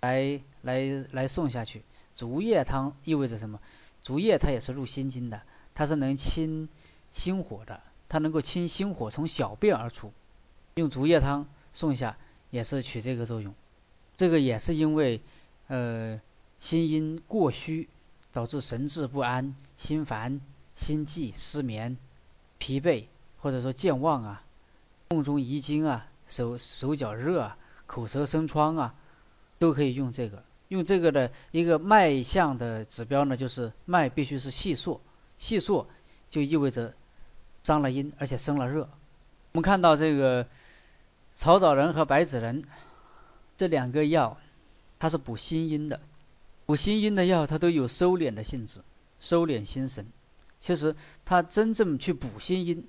[0.00, 1.82] 来来来送下去。
[2.16, 3.60] 竹叶汤意味着什么？
[4.02, 5.42] 竹叶它也是入心经的，
[5.74, 6.68] 它是能清
[7.12, 10.12] 心火的，它能够清心火从小便而出。
[10.74, 12.16] 用竹叶汤送下
[12.50, 13.54] 也是起这个作用。
[14.16, 15.20] 这个也是因为
[15.68, 16.20] 呃
[16.58, 17.88] 心阴过虚，
[18.32, 20.40] 导致神志不安、心烦、
[20.80, 21.98] 心悸、失眠。
[22.58, 23.04] 疲惫
[23.40, 24.42] 或者说健忘啊，
[25.08, 27.56] 梦中遗精啊，手手脚热啊，
[27.86, 28.94] 口舌生疮啊，
[29.58, 30.44] 都可以用这个。
[30.68, 35.00] 用这个的一个脉象的指标呢，就是脉必须是细数，
[35.38, 35.86] 细数
[36.28, 36.94] 就意味着
[37.62, 38.90] 伤了阴，而且生了热。
[39.52, 40.46] 我们看到这个
[41.32, 42.62] 草枣仁和白芷仁
[43.56, 44.36] 这两个药，
[44.98, 46.00] 它是补心阴的，
[46.66, 48.80] 补心阴的药它都有收敛的性质，
[49.18, 50.06] 收敛心神。
[50.60, 50.94] 其实
[51.24, 52.86] 它真正去补心阴，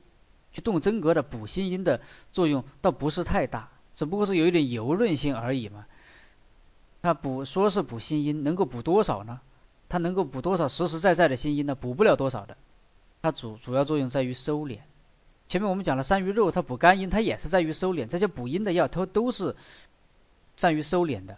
[0.51, 2.01] 去动真格的补心阴的
[2.33, 5.85] 作用倒不是太大，只不过是有一点油润性而已嘛。
[7.01, 9.39] 它补说是补心阴，能够补多少呢？
[9.89, 11.75] 它能够补多少实实在在的心阴呢？
[11.75, 12.57] 补不了多少的。
[13.21, 14.79] 它主主要作用在于收敛。
[15.47, 18.07] 前面我们讲了山萸肉，它补肝阴，它也是在于收敛。
[18.07, 19.55] 这些补阴的药，它都是
[20.55, 21.37] 善于收敛的。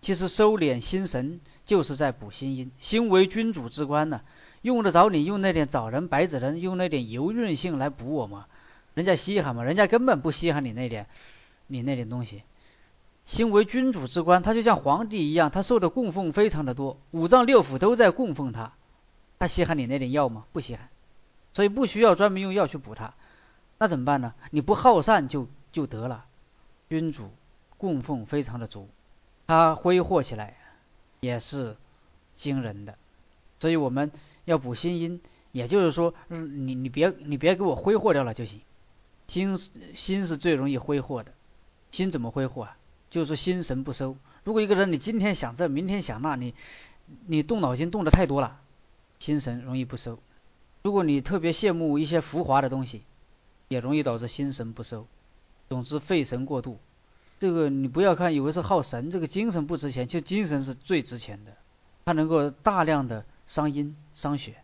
[0.00, 4.22] 其实收敛心神就是在补心阴，心为君主之官呢。
[4.62, 8.46] 用得着你用那点枣仁、白子仁，用那点油润性来补我吗？
[8.94, 9.64] 人家稀罕吗？
[9.64, 11.06] 人家根本不稀罕你那点，
[11.66, 12.42] 你那点东西。
[13.24, 18.72] 心为君主之官，他就像皇帝一样，他受的供奉非常的多，五脏六腑都在供奉他，
[19.38, 20.44] 他稀罕你那点药吗？
[20.52, 20.88] 不稀罕，
[21.54, 23.14] 所以不需要专门用药去补他。
[23.78, 24.34] 那怎么办呢？
[24.50, 26.24] 你不好善就就得了。
[26.88, 27.30] 君主
[27.78, 28.88] 供奉非常的足，
[29.46, 30.56] 他挥霍起来
[31.20, 31.76] 也是
[32.36, 32.96] 惊人的，
[33.58, 34.12] 所以我们。
[34.44, 35.20] 要补心阴，
[35.52, 38.60] 也就是说，你你别你别给我挥霍掉了就行。
[39.28, 39.56] 心
[39.94, 41.32] 心是最容易挥霍的，
[41.90, 42.76] 心怎么挥霍啊？
[43.08, 44.16] 就是说心神不收。
[44.44, 46.54] 如果一个人你今天想这，明天想那，你
[47.26, 48.60] 你动脑筋动的太多了，
[49.20, 50.18] 心神容易不收。
[50.82, 53.02] 如果你特别羡慕一些浮华的东西，
[53.68, 55.06] 也容易导致心神不收。
[55.70, 56.78] 总之费神过度，
[57.38, 61.56] 这个你不要看以为是耗神，这个精神不值钱，其实精神是最值钱的，
[62.04, 63.24] 它能够大量的。
[63.46, 64.56] 伤阴伤血，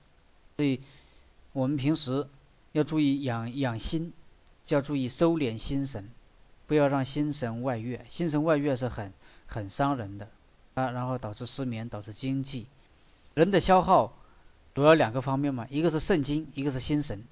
[0.56, 0.80] 所以
[1.52, 2.26] 我们平时
[2.72, 4.12] 要注意养养心，
[4.66, 6.08] 就要注意收敛心神，
[6.66, 8.04] 不要让心神外越。
[8.08, 9.12] 心神外越是很
[9.46, 10.28] 很伤人的
[10.74, 12.66] 啊，然后导致失眠，导致惊悸。
[13.34, 14.16] 人的消耗
[14.74, 17.24] 主要两个方面嘛，一个是肾精，一个是心神。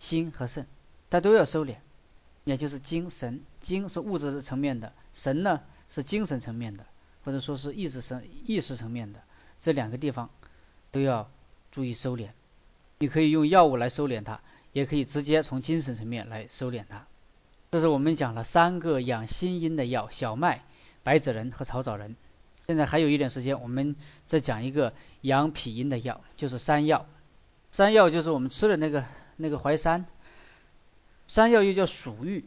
[0.00, 0.66] 心和肾
[1.08, 1.76] 它都要收敛，
[2.44, 3.42] 也就是精神。
[3.60, 6.84] 精是物质层面的，神呢是精神层面的，
[7.24, 9.22] 或者说是意识层意识层面的
[9.60, 10.28] 这两个地方。
[10.94, 11.28] 都要
[11.72, 12.28] 注意收敛，
[13.00, 14.38] 你可以用药物来收敛它，
[14.72, 17.04] 也可以直接从精神层面来收敛它。
[17.72, 20.62] 这是我们讲了三个养心阴的药：小麦、
[21.02, 22.14] 白芷仁和草枣仁。
[22.68, 23.96] 现在还有一点时间，我们
[24.28, 27.06] 再讲一个养脾阴的药，就是山药。
[27.72, 29.04] 山药就是我们吃的那个
[29.36, 30.06] 那个淮山。
[31.26, 32.44] 山药又叫蜀玉，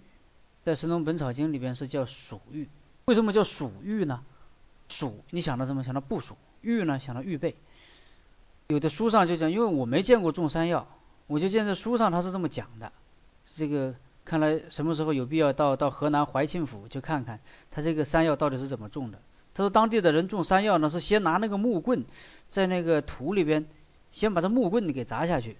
[0.63, 2.69] 在《神农本草经》里边是叫蜀玉。
[3.03, 4.23] 为什么叫蜀玉呢？
[4.87, 5.83] 蜀，你想到什么？
[5.83, 6.37] 想到部署。
[6.61, 6.97] 玉呢？
[6.97, 7.55] 想到预备。
[8.69, 10.87] 有的书上就讲，因为我没见过种山药，
[11.27, 12.91] 我就见这书上他是这么讲的。
[13.45, 13.95] 这个
[14.25, 17.39] 看来什么时候有必要到到河南怀庆府去看看，
[17.71, 19.19] 他这个山药到底是怎么种的。
[19.53, 22.03] 他说当地的人种山药呢，是先拿那个木棍
[22.49, 23.65] 在那个土里边，
[24.11, 25.55] 先把这木棍给砸下去，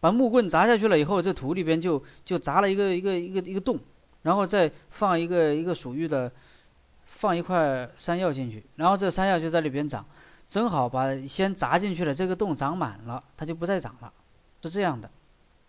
[0.00, 3.78] 把木棍砸下去了以后，这土里边就就砸了一个一个一个一个洞，
[4.20, 6.30] 然后再放一个一个属于的，
[7.06, 10.04] 放一块山药进去，然后这山药就在里边长。
[10.48, 14.12] 正好把先砸进去的这个洞长满了，它就不再长了，
[14.62, 15.10] 是这样的。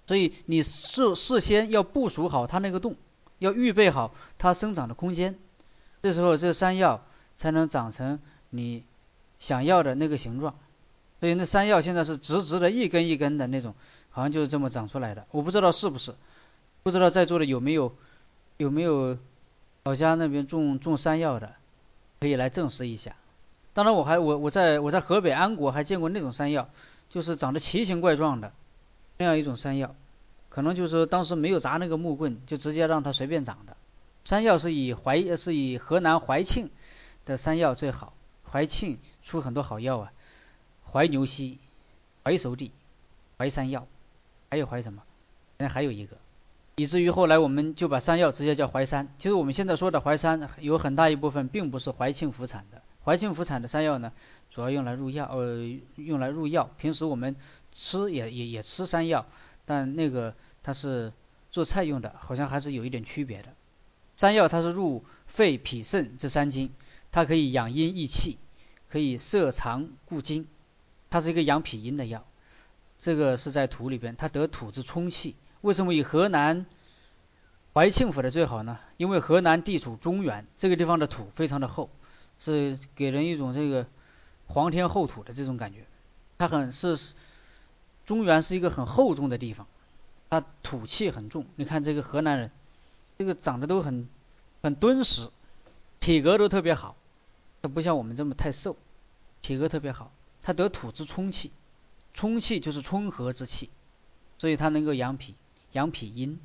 [0.05, 2.95] 所以你事事先要部署好它那个洞，
[3.39, 5.37] 要预备好它生长的空间，
[6.01, 7.01] 这时候这山药
[7.37, 8.19] 才能长成
[8.49, 8.83] 你
[9.39, 10.55] 想要的那个形状。
[11.21, 13.75] 所以那山药现在是直直的一根一根的那种，
[14.09, 15.25] 好像就是这么长出来的。
[15.31, 16.15] 我不知道是不是，
[16.83, 17.95] 不知道在座的有没有
[18.57, 19.17] 有没有
[19.85, 21.55] 老家那边种种山药的，
[22.19, 23.15] 可以来证实一下。
[23.73, 26.69] 当然，我还我我在我在河北安国还见过那种山药，
[27.09, 28.53] 就是长得奇形怪状的
[29.17, 29.95] 那样一种山药，
[30.49, 33.75] 可能就是当时没有砸那个木棍，就直接让它随便长的。
[34.23, 36.69] 山药是以淮是以河南怀庆
[37.25, 38.13] 的山药最好，
[38.49, 40.11] 怀庆出很多好药啊，
[40.91, 41.57] 怀牛膝、
[42.23, 42.71] 怀熟地、
[43.37, 43.87] 怀山药，
[44.51, 45.01] 还有怀什么？
[45.57, 46.17] 那还有一个，
[46.75, 49.09] 以至于后来我们就把山药直接叫淮山。
[49.17, 54.13] 其实我们现在说的淮山有很大一部分并不是怀庆府产的，怀庆府产的山药呢，
[54.49, 56.69] 主要用来入药，呃，用来入药。
[56.77, 57.35] 平时我们
[57.71, 59.25] 吃也也也吃山药，
[59.65, 61.11] 但那个它是
[61.51, 63.49] 做菜用的，好像还是有一点区别的。
[64.15, 66.71] 山药它是入肺、脾、肾这三经，
[67.11, 68.37] 它可以养阴益气，
[68.89, 70.47] 可以摄藏固精，
[71.09, 72.23] 它是一个养脾阴的药。
[72.99, 75.35] 这个是在土里边，它得土之充气。
[75.61, 76.65] 为什么以河南
[77.73, 78.79] 怀庆府的最好呢？
[78.97, 81.89] 因为河南地处中原，这个地方的土非常的厚，
[82.43, 83.87] 是给人一种这个
[84.47, 85.85] 皇天厚土的这种感觉。
[86.37, 87.13] 它很是
[88.05, 89.67] 中原是一个很厚重的地方，
[90.29, 91.45] 它土气很重。
[91.55, 92.51] 你看这个河南人。
[93.15, 94.09] 这个长得都很
[94.63, 95.29] 很敦实，
[95.99, 96.95] 体格都特别好，
[97.61, 98.75] 它不像我们这么太瘦，
[99.43, 100.11] 体格特别好。
[100.41, 101.51] 它得土之充气，
[102.15, 103.69] 充气就是充和之气，
[104.39, 105.35] 所以它能够养脾，
[105.73, 106.39] 养脾阴，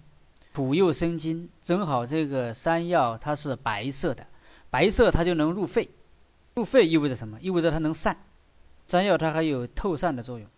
[0.52, 4.26] 土又生金，正好这个山药它是白色的，
[4.70, 5.88] 白色它就能入肺，
[6.54, 7.38] 入肺意味着什么？
[7.40, 8.18] 意味着它能散。
[8.86, 10.48] 山药它还有透散的作用。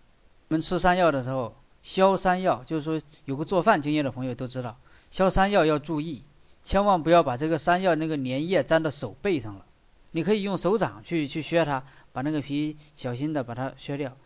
[0.48, 4.76] 我们吃山药的时候，削山药，就是说有个做饭经验的朋友都知道。
[5.10, 6.22] 削山药要注意，
[6.64, 9.64] 千万不要把这个山药那个粘液粘到手背上了。
[10.12, 14.16] 你可以用手掌去去削它，把那个皮小心的把它削掉，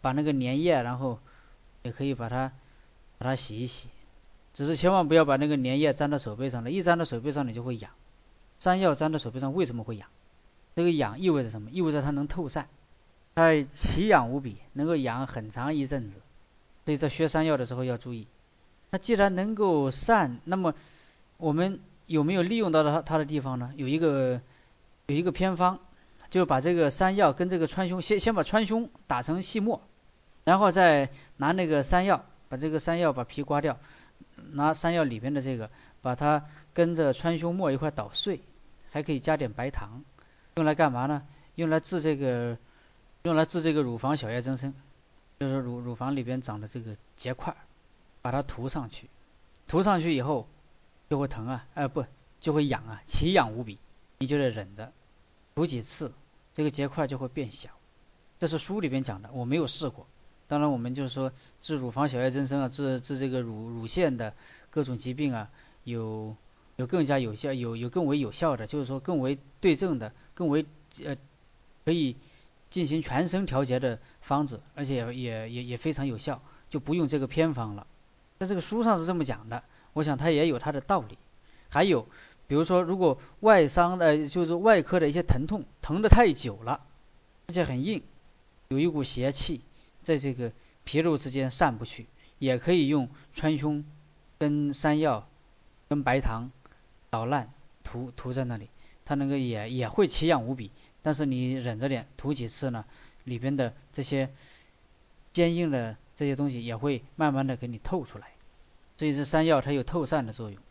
[0.00, 1.18] 把那个粘液，然后
[1.82, 2.52] 也可以把它
[3.18, 3.88] 把它洗一洗。
[4.54, 7.90] 只是千万不要把那个粘液粘到手背上了，一粘到手背上你就会痒。
[8.62, 10.08] 山药粘在手背上为什么会痒？
[10.76, 11.68] 这个痒意味着什么？
[11.72, 12.68] 意味着它能透散，
[13.34, 16.20] 它奇痒无比，能够痒很长一阵子。
[16.84, 18.28] 所以在削山药的时候要注意。
[18.90, 20.74] 那既然能够散，那么
[21.38, 23.72] 我们有没有利用到它它的地方呢？
[23.74, 24.40] 有一个
[25.06, 25.80] 有一个偏方，
[26.30, 29.82] 就把这个山药跟这个川芎，先先把川芎打成细末，
[30.44, 33.80] 然后再拿那个山药，把这个山药把皮刮掉，
[34.52, 35.68] 拿山药里边的这个，
[36.00, 38.40] 把它跟着川芎末一块捣碎，
[38.92, 40.04] 还可以加点白糖，
[40.54, 41.26] 用来干嘛呢？
[41.56, 42.56] 用来治这个，
[43.24, 44.72] 用来治这个乳房小叶增生，
[45.40, 47.56] 就是乳乳房里边长的这个结块。
[48.24, 49.10] 把它涂上去，
[49.66, 50.46] 涂上去以后
[51.10, 52.06] 就会疼啊，呃不
[52.40, 53.80] 就会痒啊，奇痒无比，
[54.18, 54.92] 你就得忍着，
[55.56, 56.12] 涂几次，
[56.54, 57.70] 这个结块就会变小。
[58.38, 60.06] 这是书里边讲的，我没有试过。
[60.46, 61.32] 当然我们就是说
[61.62, 64.34] 治乳房小叶增生啊，治治这个乳乳腺的
[64.70, 65.50] 各种疾病啊，
[65.82, 66.36] 有
[66.76, 70.66] 有更加有效，有有更为有效的，就是说更为对症的，更为
[71.04, 71.16] 呃
[71.84, 72.16] 可以
[72.70, 77.86] 进行全身调节的方子，而且也也也非常有效，就不用这个偏方了。
[78.38, 79.62] 在这个书上是这么讲的，
[79.92, 81.18] 我想它也有它的道理。
[81.68, 82.06] 还有，
[82.48, 86.80] 比如说，如果外伤的，就是外科的一些疼痛，疼得太久了，
[87.46, 88.02] 而且很硬，
[88.68, 89.60] 有一股邪气
[90.02, 90.52] 在这个
[90.84, 92.06] 皮肉之间散不去，
[92.38, 93.84] 也可以用川芎
[94.38, 95.28] 跟山药
[95.88, 96.50] 跟白糖
[97.12, 97.52] 捣烂
[97.84, 98.70] 涂涂在那里，
[99.04, 100.72] 它那个也也会奇痒无比。
[101.02, 102.86] 但是你忍着点，涂几次呢，
[103.24, 104.30] 里边的这些
[105.32, 105.96] 坚硬的。
[106.14, 108.32] 这些东西也会慢慢的给你透出来，
[108.98, 110.62] 所以这山药它有透散的作用，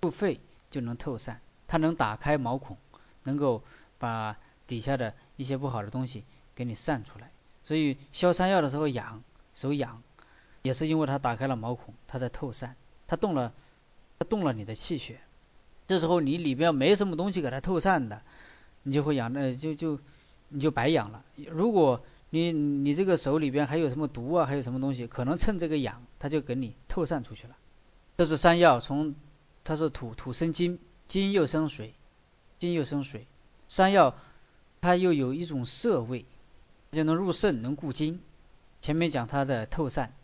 [0.00, 0.40] 入肺
[0.70, 2.78] 就能透散，它能打开毛孔，
[3.24, 3.64] 能够
[3.98, 4.38] 把
[4.68, 6.24] 底下的一些不好的东西
[6.54, 7.32] 给你散出来。
[7.64, 10.00] 所以削山药的时候痒，手痒，
[10.62, 12.76] 也是因为它打开了毛孔，它在透散，
[13.08, 13.52] 它动了，
[14.20, 15.20] 它动了你的气血。
[15.86, 18.22] 这时候你里边没什么东西给它透散的，
[18.82, 19.98] 你就会养，那就就
[20.48, 21.24] 你就白养了。
[21.50, 24.46] 如果你你这个手里边还有什么毒啊？
[24.46, 25.06] 还有什么东西？
[25.06, 27.56] 可能趁这个痒，它就给你透散出去了。
[28.16, 29.14] 这是山药，从
[29.62, 31.94] 它是土土生金，金又生水，
[32.58, 33.26] 金又生水。
[33.68, 34.14] 山药
[34.80, 36.24] 它又有一种涩味，
[36.92, 38.20] 就能入肾，能固精。
[38.80, 40.14] 前面讲它的透散，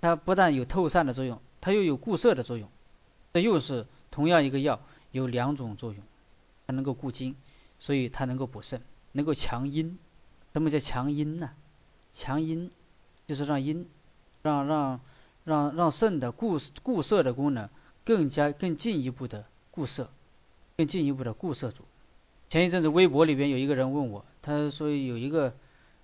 [0.00, 2.68] 它不但有透散的作用，它又有固涩的作用。
[3.32, 4.80] 这又是同样一个药，
[5.10, 6.02] 有两种作用，
[6.66, 7.34] 它能够固精，
[7.78, 8.82] 所以它能够补肾，
[9.12, 9.98] 能够强阴。
[10.52, 11.50] 什么叫强阴呢？
[12.12, 12.70] 强阴
[13.26, 13.86] 就是让阴，
[14.42, 15.00] 让让
[15.44, 17.68] 让让肾的固固摄的功能
[18.04, 20.10] 更加更进一步的固摄，
[20.76, 21.84] 更进一步的固摄住。
[22.48, 25.54] 前一阵子微博里边有一个人问我，他说有一个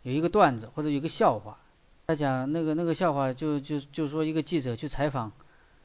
[0.03, 1.59] 有一个段子或者有个笑话，
[2.07, 5.33] 他讲那个那个笑话就就就说一个记者去采访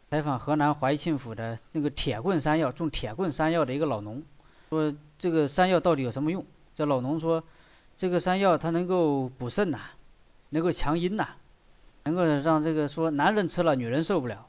[0.09, 4.23] 采访河南怀庆府的那个铁棍山药种铁棍山药的一个老农，
[4.69, 6.45] 说这个山药到底有什么用？
[6.75, 7.43] 这老农说。
[7.97, 9.79] 这个山药它能够补肾呐，
[10.47, 11.27] 能够强阴呐，
[12.05, 14.47] 能够让这个说男人吃了女人受不了，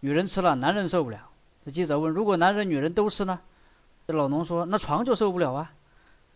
[0.00, 1.30] 女人吃了男人受不了。
[1.64, 3.38] 这记者问：如果男人女人都吃呢？
[4.08, 5.72] 这老农说：那床就受不了啊。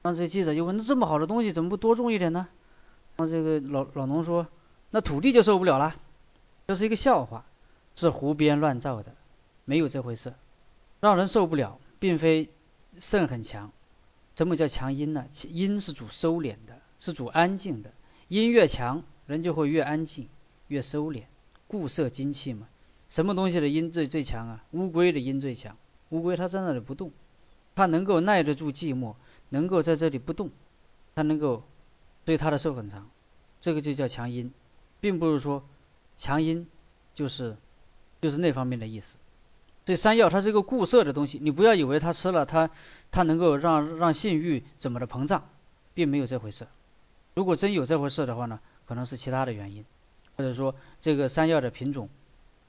[0.03, 2.47] 让这记者就问：那这么好的东西怎么不多种一点呢？
[3.17, 4.47] 让这个老老农说：
[4.91, 5.97] 那土地就受不了了。
[6.69, 7.45] 这是一个笑话，
[7.95, 9.15] 是胡编乱造的，
[9.65, 10.35] 没有这回事。
[11.01, 12.49] 让人受不了，并非
[12.99, 13.73] 肾很强。
[14.35, 15.27] 什么叫强阴呢？
[15.49, 17.93] 阴是主收敛的，是主安静的。
[18.29, 20.29] 阴越强，人就会越安静，
[20.69, 21.25] 越收敛，
[21.69, 22.67] 固摄精气嘛。
[23.09, 24.65] 什么东西的阴最最强啊？
[24.71, 25.77] 乌龟的阴最强。
[26.09, 27.13] 乌龟它在那里不动，
[27.75, 29.17] 它能够耐得住寂寞，
[29.51, 30.51] 能够在这里不动，
[31.15, 31.65] 它能够，
[32.25, 33.11] 所以它的寿很长。
[33.61, 34.53] 这个就叫强阴，
[35.01, 35.63] 并不是说
[36.17, 36.67] 强阴
[37.15, 37.57] 就是
[38.23, 39.19] 就是那方面的意思。
[39.85, 42.71] 所以山药它是一个固色的东西，你不要以为它吃了它
[43.11, 45.49] 它能够让让性欲怎么的膨胀，
[45.93, 46.69] 并没有这回事。
[47.35, 49.85] 如果真有这回事的话呢，可能是其他的原因，
[50.37, 52.09] 或者说这个山药的品种，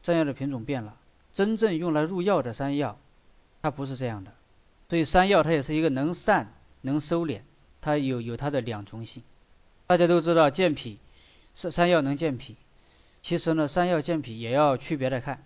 [0.02, 0.98] 山药的品种变了。
[1.34, 2.98] 真正用来入药的山药，
[3.62, 4.32] 它不是这样的。
[4.90, 7.42] 所以山药它也是一个能散能收敛，
[7.80, 9.22] 它有有它的两重性。
[9.86, 10.98] 大家都知道健脾，
[11.54, 12.56] 山山药能健脾。
[13.24, 15.44] 其实呢，山药健脾也要区别的看，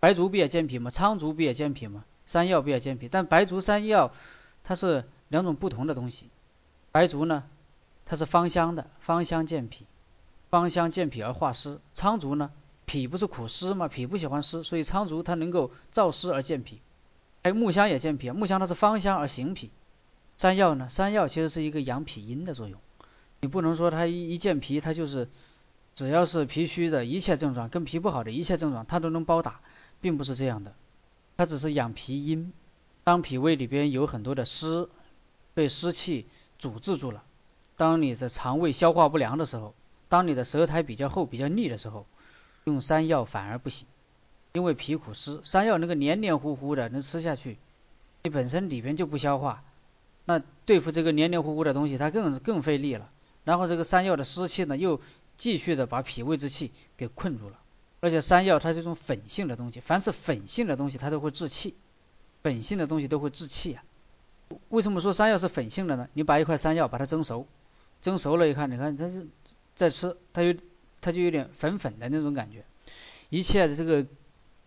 [0.00, 0.90] 白术不也健脾吗？
[0.90, 2.04] 苍术不也健脾吗？
[2.24, 3.08] 山药不也健脾？
[3.08, 4.12] 但白术山药
[4.64, 6.28] 它是两种不同的东西。
[6.90, 7.44] 白术呢？
[8.06, 9.84] 它是芳香的，芳香健脾，
[10.48, 11.78] 芳香健脾而化湿。
[11.92, 12.50] 苍术呢，
[12.86, 13.86] 脾不是苦湿吗？
[13.86, 16.80] 脾不喜欢湿，所以苍术它能够燥湿而健脾。
[17.44, 19.70] 还有木香也健脾，木香它是芳香而行脾。
[20.38, 22.80] 山药呢，山药其实是一个养脾阴的作用。
[23.40, 25.28] 你不能说它一一健脾，它就是
[26.00, 29.60] 只要是脾虚的一切症状，跟脾不好的一切症状，它都能包打，
[30.00, 30.72] 并不是这样的。
[31.36, 32.54] 它只是养脾阴。
[33.04, 34.88] 当脾胃里边有很多的湿，
[35.52, 36.24] 被湿气
[36.58, 37.22] 阻滞住了。
[37.76, 39.74] 当你的肠胃消化不良的时候，
[40.08, 42.06] 当你的舌苔比较厚、比较腻的时候，
[42.64, 43.86] 用山药反而不行，
[44.54, 47.58] 因为脾苦湿，山药那个黏黏糊糊的，能吃下去，
[48.22, 49.62] 你本身里边就不消化，
[50.24, 53.10] 那对付这个黏黏糊糊的东西，它更更费力了。
[53.42, 55.00] 然后这个山药的湿气呢，又
[55.40, 57.58] 继续的把脾胃之气给困住了。
[58.00, 61.74] 而且山药它是一种粉性的东西，凡是粉性的东西，它都会制气，
[62.42, 63.82] 本性的东西都会制气啊。
[64.68, 66.08] 为什么说山药是粉性的呢？
[66.12, 67.46] 你把一块山药把它蒸熟。
[68.02, 69.28] 蒸熟了，一看，你看它是
[69.74, 70.54] 在吃，它有
[71.00, 72.64] 它就有点粉粉的那种感觉。
[73.30, 74.06] 一切的这个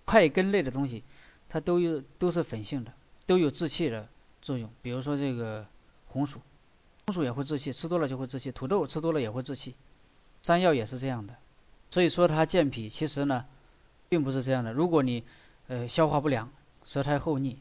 [0.06, 1.04] 块根类的东西，
[1.50, 2.94] 它都有都是粉性的，
[3.26, 4.08] 都有制气的
[4.42, 4.70] 作用。
[4.82, 5.68] 比如说这个
[6.08, 6.42] 红薯，
[7.06, 9.76] 红薯也会制气，吃多了就会制气；土豆吃多了也会制气，
[10.44, 11.36] 山药也是这样的。
[11.90, 13.46] 所以说它健脾，其实呢
[14.10, 14.72] 并不是这样的。
[14.74, 15.24] 如果你
[15.68, 16.52] 呃消化不良、
[16.86, 17.58] 舌苔厚腻、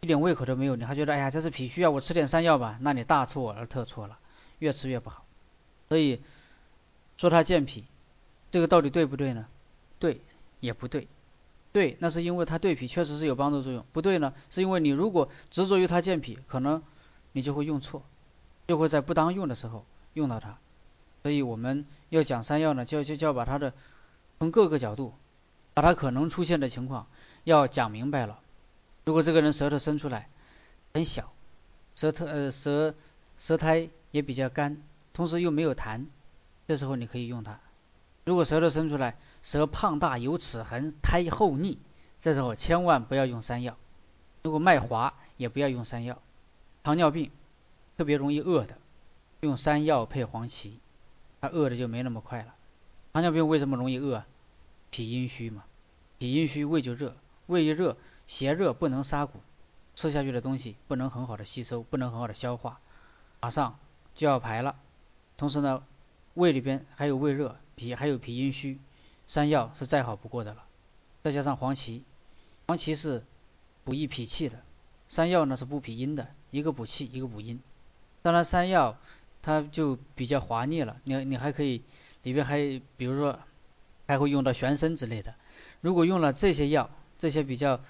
[0.00, 4.18] 一点胃口都没有，你还觉得哎呀这是脾虚啊，我吃点山药吧，那你大错而特错了。
[4.58, 5.24] 越吃越不好，
[5.88, 6.20] 所以
[7.16, 7.84] 说它健脾，
[8.52, 9.46] 这个到底对不对呢？
[9.98, 10.20] 对
[10.60, 11.08] 也不对，
[11.72, 16.80] 对那是因为它对脾确实是有帮助作用，不对呢是因为你如果执着于它健脾，可能
[17.32, 18.04] 你就会用错，
[18.68, 20.58] 就会在不当用的时候用到它。
[21.22, 23.72] 所以我们要讲山药呢，就就就要把它的
[24.38, 25.14] 从各个角度，
[25.74, 27.06] 把它可能出现的情况
[27.44, 28.40] 要讲明白了。
[29.04, 30.28] 如果这个人舌头伸出来
[30.94, 31.32] 很小，
[31.96, 32.94] 舌头呃舌
[33.38, 33.88] 舌苔。
[34.12, 34.76] 也比较干，
[35.14, 36.04] 同时又没有痰，
[36.68, 37.60] 这时候你可以用它。
[38.26, 41.78] 如果舌头伸出来，舌胖大有齿痕，苔厚腻，
[42.20, 43.78] 这时候千万不要用山药。
[44.42, 46.20] 如果脉滑，也不要用山药。
[46.82, 47.30] 糖尿病
[47.96, 48.76] 特别容易饿的，
[49.40, 50.78] 用山药配黄芪，
[51.42, 52.54] 它饿的就没那么快了。
[53.12, 54.24] 糖尿病为什么容易饿？
[54.90, 55.64] 脾阴虚嘛，
[56.18, 57.14] 脾阴虚胃就热，
[57.46, 59.40] 胃一热，邪热不能杀谷，
[59.94, 62.80] 吃下去的东西不能很好的吸收，不能很好的消化，
[63.42, 63.78] 马上。
[64.14, 64.76] 就要排了，
[65.38, 65.82] 同时呢，
[66.34, 68.78] 胃里边还有胃热，脾还有脾阴虚，
[69.26, 70.62] 山药是再好不过的了。
[71.22, 72.04] 再加上黄芪，
[72.66, 73.24] 黄芪是
[73.84, 74.60] 补益脾气的，
[75.08, 77.58] 山药呢是补脾阴的，一个补气，一个补阴。
[78.20, 78.98] 当然山药
[79.42, 81.82] 它就比较滑腻了，你你还可以
[82.22, 83.38] 里边还比如说
[84.06, 85.34] 还会用到玄参之类的。
[85.80, 86.88] 如果用了这些药，
[87.18, 87.80] 这些比较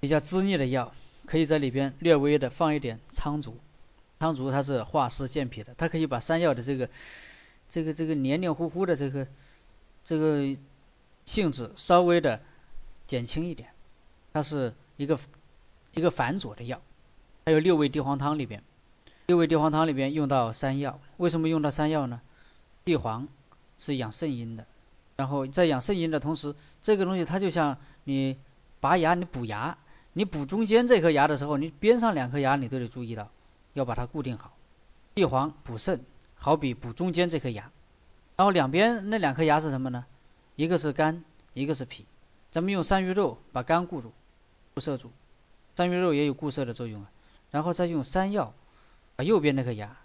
[0.00, 0.94] 比较滋腻的药，
[1.26, 3.58] 可以在里边略微的放一点苍术。
[4.18, 6.88] 苍术它是化湿健脾的，它可以把山药的这个
[7.68, 9.26] 这个这个黏黏糊糊的这个
[10.04, 10.56] 这个
[11.26, 12.40] 性质稍微的
[13.06, 13.68] 减轻一点。
[14.32, 15.18] 它是一个
[15.92, 16.80] 一个反佐的药。
[17.44, 18.62] 还有六味地黄汤里边，
[19.26, 22.20] 六味地黄汤里边用到山药，为什么用到山药呢？
[22.84, 23.26] 地黄
[23.78, 24.66] 是养肾阴的，
[25.16, 28.38] 然后在养肾阴的同时，这个东西它就像你
[28.80, 29.78] 拔牙，你补牙，
[30.12, 33.28] 你补中间这颗牙的时候，你边上两颗牙你都得注意到。
[33.74, 34.56] 要把它固定好，
[35.14, 36.00] 地黄补肾，
[36.34, 37.70] 好比补中间这颗牙。
[38.36, 40.06] 然后两边那两颗牙是什么呢？
[40.54, 42.06] 一个是肝，一个是脾。
[42.50, 44.14] 咱们用山芋肉把肝固住，
[44.72, 45.10] 固摄住。
[45.76, 47.10] 山芋肉也有固摄的作用啊。
[47.50, 48.54] 然后再用山药
[49.16, 49.96] 把右边那颗牙，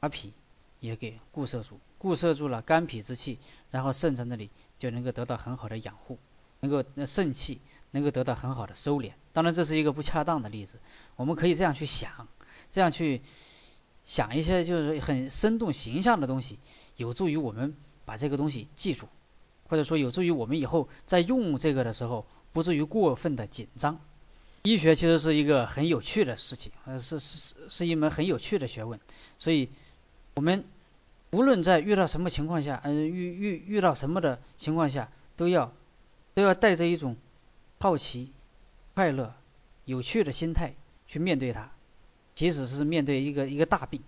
[0.00, 0.32] 把脾
[0.80, 3.38] 也给固摄住，固摄住了肝脾之气，
[3.70, 6.18] 然后肾在那里就能够得到很好的养护，
[6.60, 9.12] 能够那肾气能够得到很好的收敛。
[9.32, 10.78] 当然这是一个不恰当的例子，
[11.16, 12.28] 我们可以这样去想，
[12.72, 13.20] 这样去
[14.06, 16.58] 想一些就是很生动形象的东西，
[16.96, 17.76] 有助于我们
[18.06, 19.06] 把这个东西记住，
[19.68, 24.00] 或者说有助于我们以后在用这个的时候不至于过分的紧张。
[24.66, 28.98] 医学其实是一个很有趣的事情，呃，是是是一门很有趣的学问，
[29.38, 29.68] 所以
[30.34, 30.64] 我们
[31.30, 35.72] 无论在遇到什么情况下，嗯，遇遇遇到什么的情况下，都要
[36.34, 37.16] 都要带着一种
[37.78, 38.32] 好奇、
[38.94, 39.36] 快乐、
[39.84, 40.74] 有趣的心态
[41.06, 41.70] 去面对它，
[42.34, 44.02] 即使是面对一个一个大病，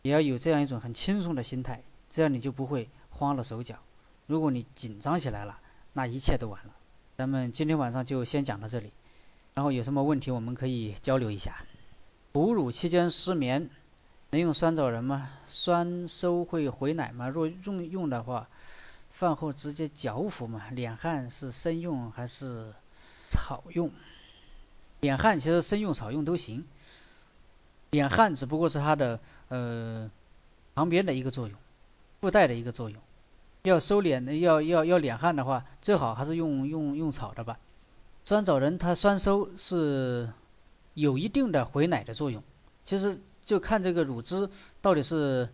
[0.00, 3.76] 也要有这样一种很轻松的心态，这样你就不会慌了手脚。
[4.26, 5.58] 如果你紧张起来了，
[5.92, 6.74] 那一切都完了。
[7.18, 8.92] 咱们今天晚上就先讲到这里。
[9.54, 11.64] 然后有什么问题我们可以交流一下。
[12.32, 13.68] 哺乳期间失眠
[14.30, 15.28] 能用酸枣仁吗？
[15.48, 17.28] 酸收会回奶吗？
[17.28, 18.48] 若用用的话，
[19.10, 20.62] 饭后直接嚼服吗？
[20.72, 22.72] 敛汗是生用还是
[23.28, 23.90] 草用？
[25.00, 26.64] 敛汗其实生用草用都行。
[27.90, 30.10] 敛汗只不过是它的呃
[30.74, 31.58] 旁边的一个作用，
[32.20, 33.00] 附带的一个作用。
[33.62, 37.58] 要收敛的要要要敛汗的话，最好还是用用用草的吧。
[38.24, 40.30] 酸枣仁它酸收是
[40.94, 42.44] 有一定的回奶的作用，
[42.84, 44.48] 其实就看这个乳汁
[44.80, 45.48] 到底是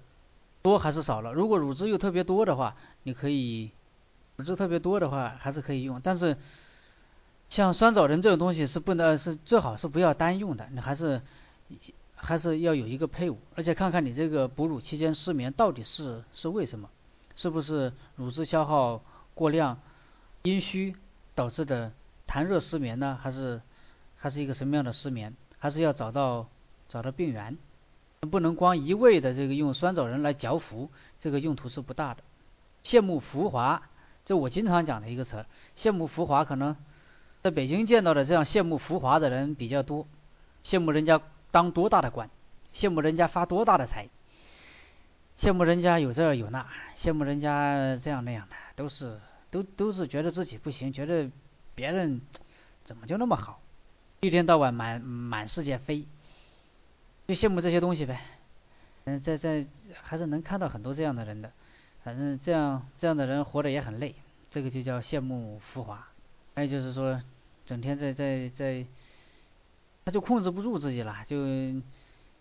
[0.61, 1.33] 多还是少了。
[1.33, 3.71] 如果乳汁又特别多的话，你可以
[4.37, 6.01] 乳汁特别多的话还是可以用。
[6.03, 6.37] 但是
[7.49, 11.23] 像酸枣仁这种东西是不能是最好是不要单用的，你还是
[12.15, 16.91] 还是要有一个配伍，而且看看你这个哺乳期间失眠到底是是为什么，
[17.37, 19.01] 是不是乳汁消耗
[19.35, 19.81] 过量、
[20.43, 20.95] 阴虚
[21.35, 21.93] 导致的。
[22.27, 23.63] 痰热失眠呢，还是
[24.17, 25.35] 还是一个什么样的失眠？
[25.59, 26.49] 还是要找到
[26.89, 27.57] 找到病源，
[28.31, 32.23] 不能光一味的这个用酸枣仁来嚼服，这个用途是不大的。
[32.85, 33.83] 羡慕浮华，
[34.25, 35.47] 这我经常讲的一个词。
[35.77, 36.77] 羡慕浮华，可能
[37.43, 40.07] 在北京见到的这样羡慕浮华的人比较多，
[40.63, 41.21] 羡慕人家
[41.51, 42.29] 当多大的官，
[42.75, 44.09] 羡慕人家发多大的财，
[45.39, 46.67] 羡慕人家有这有那，
[46.97, 49.19] 羡慕人家这样那样的，都是
[49.51, 51.31] 都都是觉得自己不行，觉得。
[51.77, 52.21] 别人
[52.83, 53.61] 怎么就那么好？
[54.21, 56.07] 一天到晚满满世界飞，
[57.29, 58.21] 就羡慕这些东西呗。
[59.05, 59.65] 嗯，在在
[60.03, 61.53] 还是能看到很多这样的人的。
[62.03, 64.15] 反正这样这样的人活得也很累，
[64.51, 66.09] 这个就叫羡慕浮华。
[66.55, 67.21] 还有就是说，
[67.67, 68.87] 整天在在在，
[70.05, 71.37] 他就控制不住自己了，就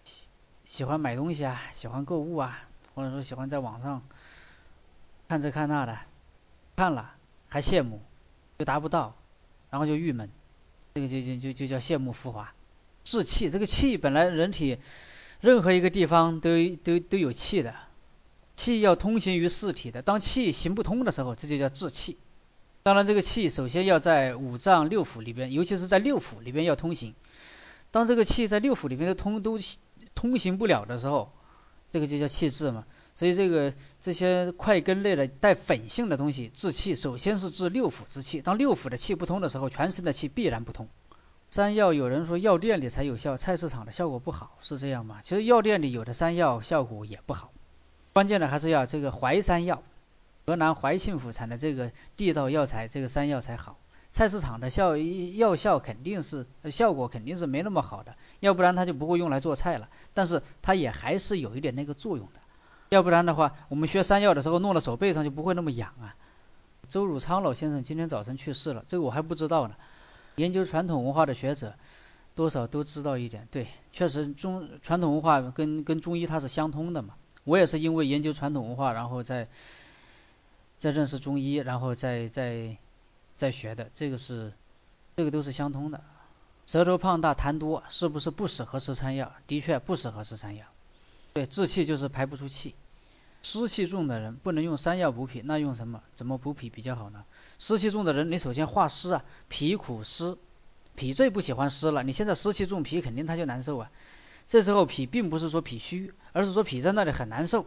[0.06, 0.30] 喜
[0.64, 2.64] 喜欢买东西啊，喜欢购物啊，
[2.94, 4.02] 或者说喜欢在网上
[5.28, 6.00] 看这看那的，
[6.78, 7.14] 看了
[7.50, 8.02] 还羡慕，
[8.60, 9.14] 又达不到。
[9.70, 10.30] 然后就郁闷，
[10.94, 12.54] 这个就就就就叫羡慕浮华，
[13.04, 13.50] 志气。
[13.50, 14.78] 这个气本来人体
[15.42, 16.50] 任何一个地方都
[16.84, 17.76] 都都有气的，
[18.56, 20.02] 气要通行于四体的。
[20.02, 22.18] 当气行不通的时候，这就叫志气。
[22.84, 27.16] 当然，这个气首先要在五脏六腑里边，尤其是在六腑里边要通行。
[27.92, 29.60] 当这个气在六腑里边都通都
[30.14, 31.32] 通行不了的时候，
[31.92, 32.86] 这个就叫气滞嘛。
[33.16, 38.42] 所以这个这些块根类的带粉性的东西治气，首先是治六腑之气。
[38.42, 40.90] 当六腑的气不通的时候，全身的气必然不通。
[41.50, 45.22] 山药有人说药店里才有效，菜市场的效果不好，是这样吗？
[45.24, 47.54] 其实药店里有的山药效果也不好。
[48.12, 49.82] 关键的还是要这个淮山药，
[50.46, 53.78] 河南淮庆府产的这个地道药材，这个山药才好。
[54.12, 59.90] 菜市场的效药效肯定是效果肯定是没那么好的，要不然它就不会用来做菜了。
[60.14, 62.42] 但是它也还是有一点那个作用的。
[62.90, 66.16] 要不然的话，我们学山药的时候弄到手背上就不会那么痒啊。
[66.88, 69.76] 周汝昌老先生今天早晨去世了，这个我还不知道呢。
[70.36, 71.74] 研究传统文化的学者
[72.36, 77.16] 多少都知道一点，对，确实中传统文化跟跟中医它是相通的嘛。
[77.44, 79.48] 我也是因为研究传统文化，然后再
[80.78, 82.78] 再认识中医，然后再再
[83.36, 84.54] 再学的，这个是
[85.16, 86.04] 这个都是相通的。
[86.68, 89.32] 舌头胖大痰多是不是不适合吃山药？
[89.48, 90.66] 的确不适合吃山药。
[91.36, 92.76] 对，滞气就是排不出气，
[93.42, 96.02] 湿气重的人不能用山药补脾，那用什么？
[96.14, 97.26] 怎么补脾比较好呢？
[97.60, 100.38] 湿气重的人，你首先化湿啊，脾苦湿，
[100.96, 102.04] 脾最不喜欢湿了。
[102.04, 103.92] 你现在湿气重，脾肯定他就难受啊。
[104.48, 107.66] 这时候脾并不是说脾虚，而是说脾在那里很难受。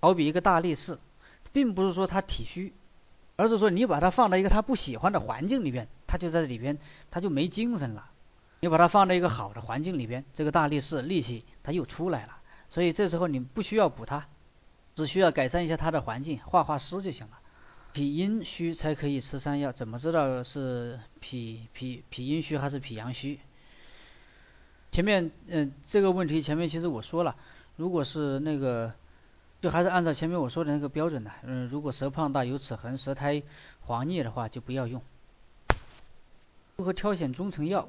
[0.00, 0.98] 好比一个大力士，
[1.52, 2.72] 并不是说他体虚，
[3.36, 6.78] 而是说你把他放到一个他不喜欢的环境里边，他就在里边，
[7.10, 8.08] 他就没精神了。
[8.60, 12.38] 你把他放到一个好的环境里边，这个大力士力气他又出来了。
[12.68, 14.26] 所以这时候你不需要补它，
[14.94, 17.38] 只需要改善一下它的环境，化化湿就行了。
[17.92, 23.38] 脾阴虚才可以吃山药，怎么知道是脾脾脾阴虚还是脾阳虚？
[24.90, 27.36] 前面嗯这个问题前面其实我说了，
[27.76, 28.92] 如果是那个
[29.60, 33.42] 就还是按照前面我说的那个标准的，嗯如果舌胖大有齿痕、舌苔
[33.80, 35.00] 黄腻的话就不要用。
[36.76, 37.88] 如何挑选中成药？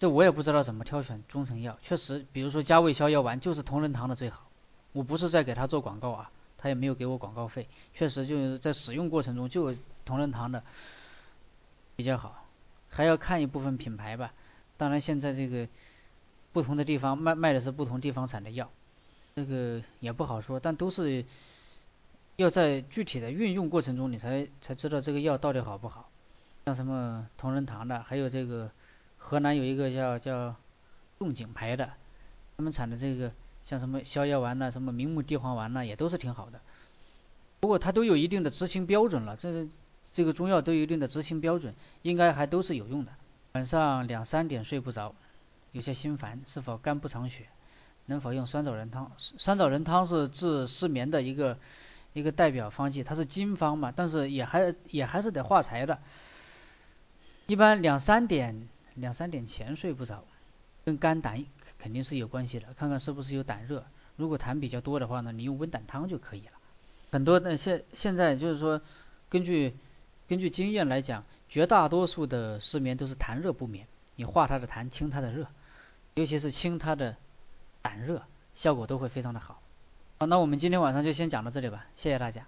[0.00, 1.78] 这我也不知道怎么挑选中成药。
[1.82, 4.48] 确实，比如说加味消药丸就是同仁堂的最好。
[4.92, 7.68] 我不是在给他做广告啊，他也没有给我广告费。
[7.92, 9.74] 确实就是在使用过程中就
[10.06, 10.64] 同仁堂的
[11.96, 12.46] 比较好。
[12.88, 14.32] 还要看一部分品牌吧。
[14.78, 15.68] 当然现在这个
[16.54, 18.70] 不同的地方卖卖的是不同地方产的药，
[19.36, 20.58] 这个也不好说。
[20.58, 21.26] 但都是
[22.36, 26.08] 要在具体的运用过程中你才才知道这个药到底好不好。
[26.64, 28.70] 像什么同仁堂的，还有这个
[29.22, 30.56] 河南有一个叫叫
[31.18, 31.92] 仲景牌的，
[32.56, 33.30] 他们产的这个
[33.62, 36.60] 像什么消药丸呐，什么明目地黄丸呐，也都是挺好的。
[37.60, 39.68] 不过它都有一定的执行标准了，这是
[40.12, 43.12] 这个中药都有一定的执行标准，应该还都是有用的。
[43.52, 45.14] 晚上两三点睡不着，
[45.72, 47.46] 有些心烦，是否肝不藏血？
[48.06, 49.12] 能否用酸枣仁汤？
[49.18, 51.58] 酸枣仁汤是治失眠的一个
[52.12, 55.98] 一个代表方剂，它是经方嘛，但是也还也还是得化财的。
[57.46, 60.24] 一般两三点两三点前睡不着，
[60.84, 61.44] 跟肝胆
[61.78, 62.74] 肯定是有关系的。
[62.74, 63.84] 看看是不是有胆热，
[64.16, 66.52] 如果痰比较多的话呢，你用温胆汤就可以了。
[67.10, 68.80] 很多的现现在就是说，
[69.28, 69.74] 根据
[70.28, 73.86] 根据经验来讲，绝大多数的失眠都是痰热不眠。
[74.16, 75.46] 你化它的痰，清它的热，
[76.14, 77.16] 尤其是清它的
[77.82, 78.22] 胆热，
[78.54, 79.62] 效果都会非常的好。
[80.18, 82.46] 好，那我们今天晚上就先讲到这里吧，谢谢大家。